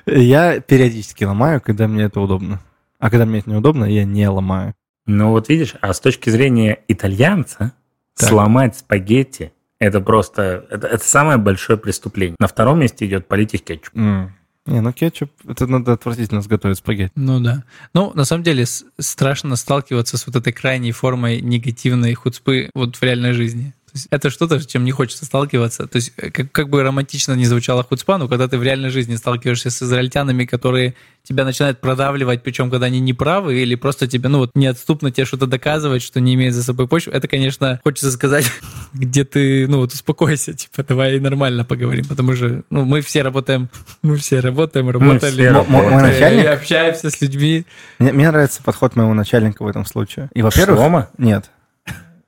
[0.06, 2.60] Я периодически ломаю, когда мне это удобно.
[3.00, 4.74] А когда мне это неудобно, я не ломаю.
[5.06, 7.74] Ну вот видишь, а с точки зрения итальянца,
[8.18, 8.30] Так.
[8.30, 12.36] сломать спагетти это просто, это, это самое большое преступление.
[12.40, 13.96] На втором месте идет полить их кетчуп.
[13.96, 14.36] М.
[14.68, 17.14] Не, ну кетчуп, это надо отвратительно сготовить спагетти.
[17.16, 17.64] Ну да.
[17.94, 18.66] Ну, на самом деле,
[19.00, 23.74] страшно сталкиваться с вот этой крайней формой негативной хуцпы вот в реальной жизни.
[23.92, 25.86] То есть это что-то, с чем не хочется сталкиваться.
[25.86, 28.90] То есть э, как, как бы романтично не звучала хуцпа, но когда ты в реальной
[28.90, 34.08] жизни сталкиваешься с израильтянами, которые тебя начинают продавливать, причем когда они не правы, или просто
[34.08, 37.82] тебе, ну вот, неотступно тебе что-то доказывать, что не имеет за собой почвы, это, конечно,
[37.84, 38.46] хочется сказать,
[38.94, 43.70] где ты, ну вот, успокойся, типа, давай нормально поговорим, потому что, ну, мы все работаем,
[44.02, 46.14] мы все работаем, работали, все мо- мой работаем.
[46.16, 47.66] начальник- и общаемся с людьми.
[48.00, 50.30] Мне, мне нравится подход моего начальника в этом случае.
[50.34, 50.80] И, во-первых...
[50.80, 51.10] Шлома?
[51.18, 51.52] Нет.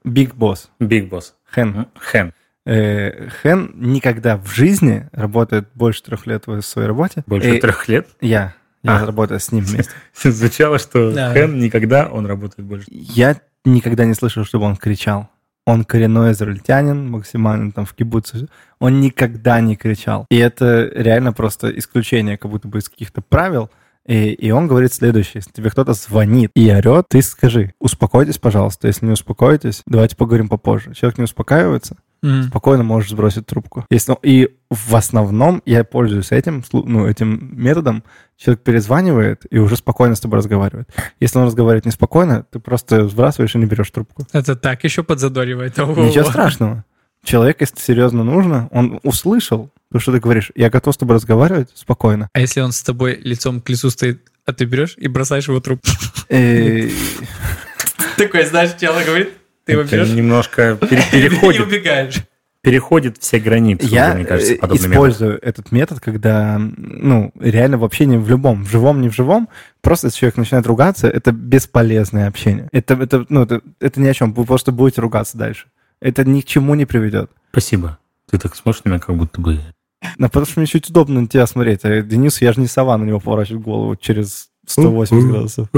[0.06, 0.68] Big Boss.
[0.82, 1.32] Big Boss.
[1.54, 1.86] Хэн.
[2.00, 2.34] Хэн.
[2.66, 7.24] Э, Хэн никогда в жизни работает больше трех лет в своей работе.
[7.28, 8.08] Больше И трех лет.
[8.22, 8.56] Я.
[8.84, 9.06] Я А.
[9.06, 9.94] работаю с ним вместе.
[10.24, 11.32] Звучало, что Да.
[11.34, 12.88] Хэн никогда, он работает больше.
[12.90, 15.30] Я никогда не слышал, чтобы он кричал.
[15.66, 18.48] Он коренной израильтянин, максимально там в кибуце.
[18.80, 20.26] Он никогда не кричал.
[20.30, 23.70] И это реально просто исключение, как будто бы из каких-то правил.
[24.06, 25.36] И, и он говорит следующее.
[25.36, 28.88] Если тебе кто-то звонит и орет, ты скажи, успокойтесь, пожалуйста.
[28.88, 30.94] Если не успокоитесь, давайте поговорим попозже.
[30.94, 32.44] Человек не успокаивается, М.
[32.44, 33.86] спокойно можешь сбросить трубку.
[33.90, 38.04] Если, и в основном я пользуюсь этим, ну, этим методом.
[38.38, 40.90] Человек перезванивает и уже спокойно с тобой разговаривает.
[41.22, 44.26] Если он разговаривает неспокойно, ты просто сбрасываешь и не берешь трубку.
[44.34, 45.80] Это так еще подзадоривает.
[45.80, 46.04] Ого.
[46.06, 46.84] Ничего страшного.
[47.24, 50.52] Человек, если серьезно нужно, он услышал то, что ты говоришь.
[50.56, 52.28] Я готов с тобой разговаривать спокойно.
[52.34, 55.60] А если он с тобой лицом к лицу стоит, а ты берешь и бросаешь его
[55.62, 55.88] трубку?
[56.30, 56.90] Э,
[58.18, 59.30] Такой, знаешь, тело говорит,
[59.66, 62.16] ты его берешь немножко пере- и переходит, убегаешь.
[62.62, 64.94] переходит все границы, Я мне кажется, э, подобный метод.
[64.94, 69.48] использую этот метод, когда, ну, реально в общении в любом, в живом, не в живом,
[69.82, 72.68] просто если человек начинает ругаться, это бесполезное общение.
[72.72, 75.68] Это, это, ну, это, это ни о чем, вы просто будете ругаться дальше.
[76.02, 77.30] Это ни к чему не приведет.
[77.52, 77.98] Спасибо.
[78.30, 79.60] Ты так смотришь на меня, как будто бы...
[80.18, 81.82] Ну, потому что мне чуть удобно на тебя смотреть.
[81.84, 85.70] А Денис, я же не сова на него поворачивать голову через 180 градусов.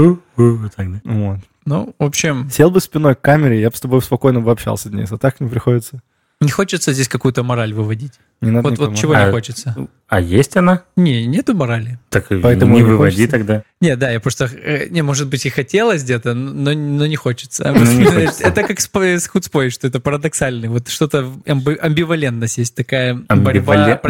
[1.04, 1.38] Вот.
[1.64, 4.88] Ну, в общем, Сел бы спиной к камере, я бы с тобой спокойно бы общался,
[4.88, 5.10] Денис.
[5.10, 6.00] А так не приходится.
[6.40, 8.12] Не хочется здесь какую-то мораль выводить.
[8.42, 8.90] Не надо Вот, никому.
[8.90, 9.74] вот чего А- не хочется.
[10.08, 10.82] А есть она?
[10.94, 11.98] Не, нету морали.
[12.10, 13.30] Так и Поэтому не не выводи хочется.
[13.38, 13.62] тогда.
[13.80, 17.72] Не, да, я просто, э, не, может быть, и хотелось где-то, но, но не хочется.
[17.74, 18.10] Ну.
[18.40, 20.68] Это как с, по- с худспой, что это парадоксальный.
[20.68, 24.06] Вот что-то амби- амбивалентность есть, такая борьба эта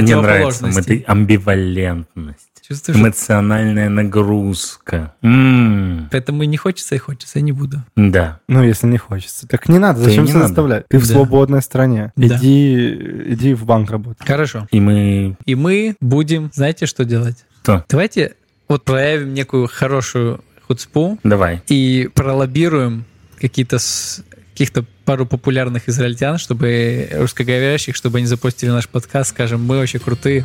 [1.07, 2.56] амбивалентность.
[2.67, 2.99] Чувствуешь?
[2.99, 5.15] Эмоциональная нагрузка.
[5.23, 7.83] М, Поэтому и не хочется, и хочется, я не буду.
[7.97, 8.41] Да.
[8.49, 9.47] Ну, если не хочется.
[9.47, 10.49] Так не надо, зачем не надо.
[10.49, 10.87] заставлять?
[10.89, 11.15] Ты в Да.
[11.15, 12.13] свободной стране.
[12.17, 12.37] Да.
[12.37, 14.27] Иди, иди в банк работать.
[14.27, 14.67] Хорошо.
[14.73, 15.37] И мы...
[15.45, 17.45] И мы будем, знаете, что делать?
[17.63, 17.85] Что?
[17.89, 18.35] Давайте
[18.69, 21.63] вот проявим некую хорошую хуцпу Давай.
[21.69, 23.05] и пролоббируем
[23.41, 29.77] какие-то с- каких-то пару популярных израильтян, чтобы русскоговорящих, чтобы они запустили наш подкаст, скажем, мы
[29.79, 30.45] вообще крутые.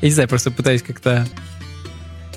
[0.00, 1.26] Я не знаю, просто пытаюсь как-то...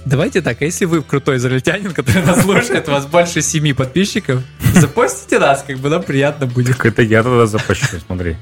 [0.05, 4.41] Давайте так, а если вы крутой израильтянин, который нас слушает, у вас больше семи подписчиков,
[4.73, 6.75] запостите нас, как бы нам приятно будет.
[6.77, 8.35] Так это я тогда запущу, смотри.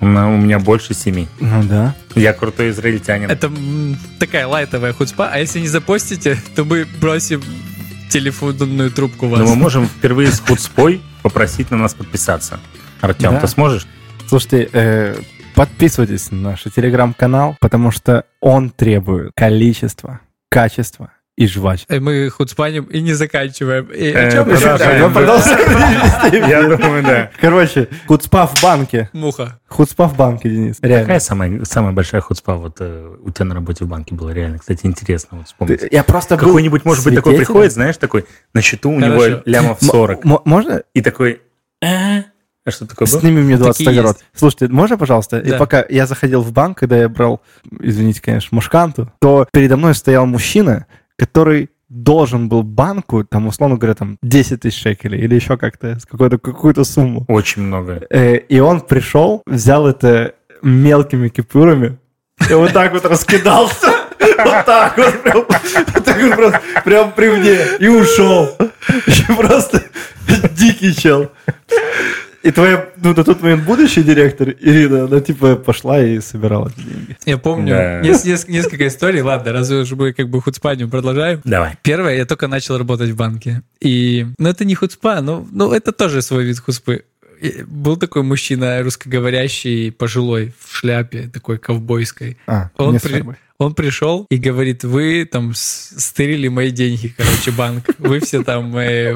[0.00, 1.28] У меня- больше семи.
[1.40, 1.94] Ну да.
[2.14, 3.30] Я крутой израильтянин.
[3.30, 7.42] Это м, такая лайтовая хуцпа, а если не запостите, то мы бросим
[8.10, 9.40] телефонную трубку вас.
[9.40, 12.60] Но мы можем впервые с Худспой попросить на нас подписаться.
[13.00, 13.40] Артем, Да.
[13.40, 13.86] ты сможешь?
[14.28, 15.16] Слушайте, э,
[15.54, 21.92] подписывайтесь на наш телеграм-канал, потому что он требует количества, качества и жвачки.
[21.92, 23.86] И мы хуцпаним и не заканчиваем.
[23.86, 24.56] И Э, о чем мы
[25.10, 26.48] продолжаем.
[26.48, 27.30] Я думаю, да.
[27.40, 29.10] Короче, хуцпа в банке.
[29.12, 29.58] Муха.
[29.66, 30.76] Хуцпа в банке, Денис.
[30.76, 31.18] Какая Реально.
[31.20, 34.58] самая, самая большая худспа вот э, у тебя на работе в банке была реально?
[34.60, 35.80] Кстати, интересно вот вспомнить.
[35.80, 39.82] Ты- Я просто Какой-нибудь, может быть, такой приходит, знаешь, такой, на счету у него лямов
[39.82, 40.24] М- 40.
[40.24, 41.40] м- Можно И такой,
[42.64, 43.20] «А?» Что такое было?
[43.20, 44.18] Сними мне 20 Такие огород.
[44.34, 45.38] Слушайте, можно, пожалуйста?
[45.38, 45.58] И Да.
[45.58, 47.42] пока я заходил в банк, когда я брал,
[47.80, 50.86] извините, конечно, мушканту, то передо мной стоял мужчина,
[51.18, 56.06] который должен был банку, там, условно говоря, там, 10 тысяч шекелей или еще как-то, с
[56.06, 57.24] какой-то, какую-то сумму.
[57.28, 58.02] Очень много.
[58.10, 61.98] Э, и он пришел, взял это мелкими купюрами
[62.50, 63.88] и вот так вот раскидался.
[64.18, 67.58] Вот так вот, прям, вот так вот просто, прям при мне.
[67.78, 68.48] И ушел.
[69.06, 69.82] И просто
[70.50, 71.30] дикий чел.
[72.44, 76.84] И твоя, ну, на тот момент будущий директор Ирина, она типа пошла и собирала эти
[76.86, 77.16] деньги.
[77.24, 78.00] Я помню, Да.
[78.02, 79.22] есть неск- несколько историй.
[79.22, 81.40] Ладно, раз уж мы как бы хуцпанию продолжаем.
[81.44, 81.72] Давай.
[81.82, 83.62] Первое, я только начал работать в банке.
[83.80, 87.04] И, ну, это не хуцпа, но, ну, это тоже свой вид хуцпы.
[87.66, 92.36] Был такой мужчина русскоговорящий, пожилой, в шляпе, такой ковбойской.
[92.46, 93.12] А, Он, при-
[93.58, 97.84] он пришел и говорит, вы там стырили мои деньги, короче, банк.
[97.98, 99.14] Вы все там, э,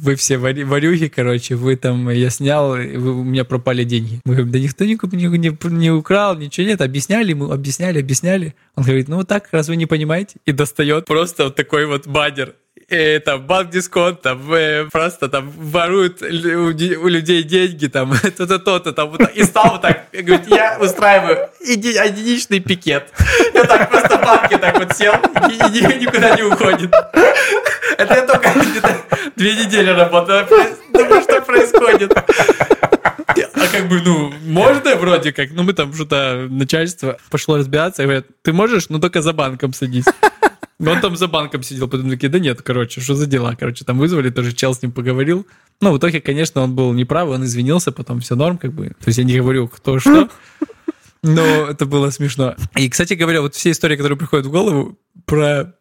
[0.00, 4.20] вы все варюхи, короче, вы там, э, я снял, вы- у меня пропали деньги.
[4.24, 4.94] Мы говорим, да никто не,
[5.38, 6.80] не, не украл, ничего нет.
[6.80, 8.54] Объясняли ему, объясняли, объясняли.
[8.74, 10.36] Он говорит, ну вот так, раз вы не понимаете?
[10.46, 12.54] И достает просто вот такой вот баннер.
[12.90, 16.26] Э, там банк дисконт, там э, просто там воруют у,
[16.66, 19.20] у людей деньги, там то-то, то-то, там вот.
[19.34, 23.04] И стал вот так, и говорит, я устраиваю еди- единичный пикет.
[23.54, 26.92] Я так просто в банке так вот сел и, и ни- никуда не уходит.
[27.96, 28.52] Это я только
[29.36, 30.46] две недели работаю.
[30.92, 32.12] Думаю, что происходит.
[32.16, 38.04] А как бы, ну, можно вроде как, ну мы там что-то, начальство пошло разбираться, и
[38.06, 40.04] говорят, ты можешь, ну только за банком садись.
[40.80, 43.84] Но Он там за банком сидел, потом такие, да нет, короче, что за дела, короче,
[43.84, 45.46] там вызвали, тоже чел с ним поговорил.
[45.80, 48.88] Ну, в итоге, конечно, он был неправ, он извинился, потом все норм, как бы.
[48.88, 50.28] То есть я не говорю, кто что,
[51.22, 52.54] но это было смешно.
[52.76, 55.74] И, кстати говоря, вот все истории, которые приходят в голову про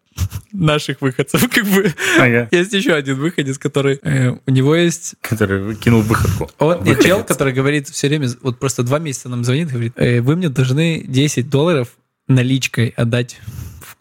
[0.52, 2.48] наших выходцев, как бы, Ага.
[2.52, 6.52] есть еще один выходец, который, э, у него есть Который кинул выходку.
[6.60, 7.06] он, нет, Выходец.
[7.06, 10.50] чел, который говорит все время, вот просто два месяца нам звонит, говорит, «Э, вы мне
[10.50, 11.88] должны 10 долларов
[12.28, 13.38] наличкой отдать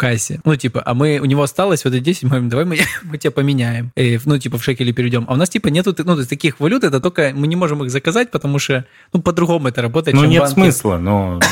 [0.03, 0.40] кассе.
[0.44, 3.18] Ну, типа, а мы, у него осталось вот эти 10, мы говорим, давай мы, мы
[3.18, 3.92] тебя поменяем.
[3.96, 5.24] В- ну, типа, в шекели перейдем.
[5.28, 7.82] А у нас, типа, нету, ну, то есть таких валют, это только мы не можем
[7.84, 10.55] их заказать, потому что, ну, по-другому это работает, Ну, нет банке.
[10.55, 11.40] смысла, но...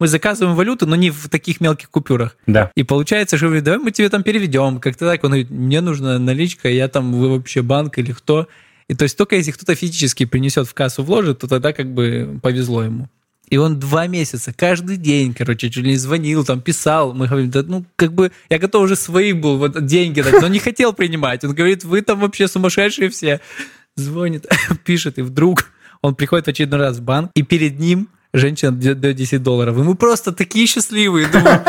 [0.00, 2.36] Мы заказываем валюту, но не в таких мелких купюрах.
[2.48, 2.72] Да.
[2.74, 4.80] И получается, что говорит, давай мы тебе там переведем.
[4.80, 5.22] Как-то так.
[5.22, 8.48] Он говорит, мне нужна наличка, я там, вы вообще банк или кто.
[8.88, 12.40] И то есть только если кто-то физически принесет в кассу, вложит, то тогда как бы
[12.42, 13.08] повезло ему.
[13.52, 17.12] И он два месяца, каждый день, короче, чуть ли не звонил, там, писал.
[17.12, 20.48] Мы говорим, да, ну, как бы, я готов уже свои был, вот, деньги дать, но
[20.48, 21.44] не хотел принимать.
[21.44, 23.42] Он говорит, вы там вообще сумасшедшие все.
[23.94, 24.46] Звонит,
[24.86, 29.16] пишет, и вдруг он приходит в очередной раз в банк, и перед ним женщина дает
[29.16, 29.76] 10 долларов.
[29.76, 31.28] И мы просто такие счастливые.
[31.28, 31.62] Думаю,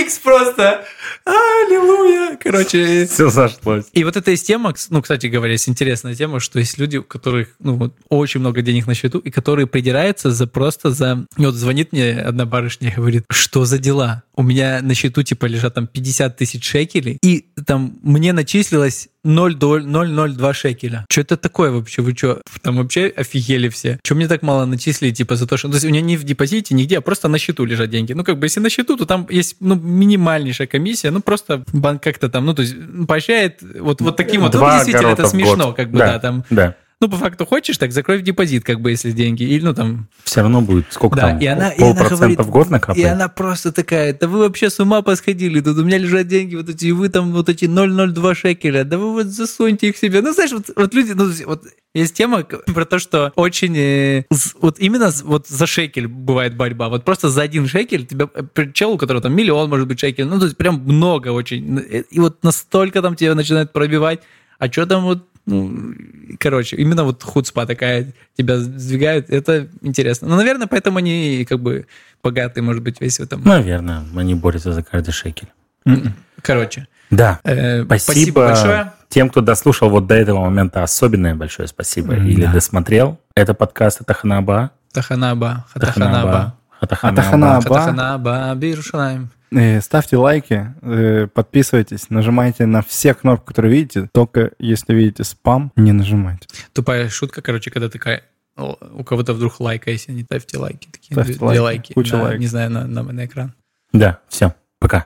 [0.00, 0.84] Икс просто.
[1.24, 2.36] Аллилуйя.
[2.42, 3.84] Короче, Все сошлось.
[3.92, 7.48] и вот эта тема, ну, кстати говоря, есть интересная тема, что есть люди, у которых,
[7.58, 11.26] ну, вот, очень много денег на счету, и которые придираются за просто за...
[11.36, 14.22] И Вот звонит мне одна барышня и говорит, что за дела?
[14.40, 19.54] У меня на счету, типа, лежат там 50 тысяч шекелей, и там мне начислилось 0,
[19.54, 21.04] доль- 0,02 шекеля.
[21.10, 22.00] Что это такое вообще?
[22.00, 24.00] Вы что, там вообще офигели все?
[24.02, 25.68] Что мне так мало начислили, типа, за то, что...
[25.68, 28.14] То есть у меня не в депозите, нигде, а просто на счету лежат деньги.
[28.14, 32.02] Ну, как бы, если на счету, то там есть, ну, минимальнейшая комиссия, ну, просто банк
[32.02, 32.74] как-то там, ну, то есть
[33.06, 34.54] поощряет вот, вот таким вот...
[34.54, 35.76] Ну, Два действительно, это смешно, год.
[35.76, 36.12] как бы, да.
[36.12, 36.44] Да, там...
[36.48, 36.76] Да.
[37.02, 39.42] Ну, по факту хочешь, так закрой в депозит, как бы, если деньги.
[39.42, 40.08] Или, ну, там...
[40.24, 41.38] Все равно будет сколько Да, там?
[41.38, 43.06] и она, и она полпроцента говорит, в год и накапает?
[43.06, 46.68] она просто такая, да вы вообще с ума посходили, тут у меня лежат деньги вот
[46.68, 50.20] эти, и вы там вот эти 0,02 шекеля, да вы вот засуньте их себе.
[50.20, 54.24] Ну, знаешь, вот, вот люди, ну, вот есть тема про то, что очень, э,
[54.60, 58.92] вот именно вот за шекель бывает борьба, вот просто за один шекель тебя, э, чел,
[58.92, 62.20] у которого там миллион, может быть, шекель, ну, то есть прям много очень, Э, и
[62.20, 64.20] вот настолько там тебя начинают пробивать,
[64.58, 65.94] а что там вот ну,
[66.38, 70.28] короче, именно вот хуцпа такая тебя сдвигает, это интересно.
[70.28, 71.86] Ну, наверное, поэтому они как бы
[72.22, 73.42] богатые, может быть, весь в этом.
[73.44, 75.48] Наверное, они борются за каждый шекель.
[75.86, 76.14] М-м.
[76.42, 77.40] Короче, Да.
[77.44, 78.92] э, Спасибо, спасибо большое.
[79.08, 80.82] тем, кто дослушал вот до этого момента.
[80.82, 82.14] Особенное большое спасибо.
[82.14, 82.52] М, Или да.
[82.52, 83.18] досмотрел.
[83.34, 84.70] Это подкаст Атаханаба.
[84.92, 86.54] Таханаба, Хатаханаба.
[86.80, 87.60] Атаханаба.
[87.60, 87.62] Атаханаба.
[87.62, 89.30] Хатаханаба, Бирушалаем.
[89.52, 94.08] Э, Ставьте лайки, э, подписывайтесь, нажимайте на все кнопки, которые видите.
[94.12, 96.46] Только если видите спам, не нажимайте.
[96.72, 98.22] Тупая шутка, короче, когда такая,
[98.56, 102.16] у кого-то вдруг лайка, если не ставьте лайки, такие Ставьте две, две лайки, лайки, куча
[102.16, 102.40] на- лайков.
[102.40, 103.54] не знаю, на, на, на экран.
[103.92, 104.54] Да, все.
[104.78, 105.04] Пока.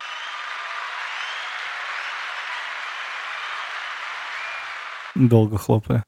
[5.15, 6.05] Долго хлопая.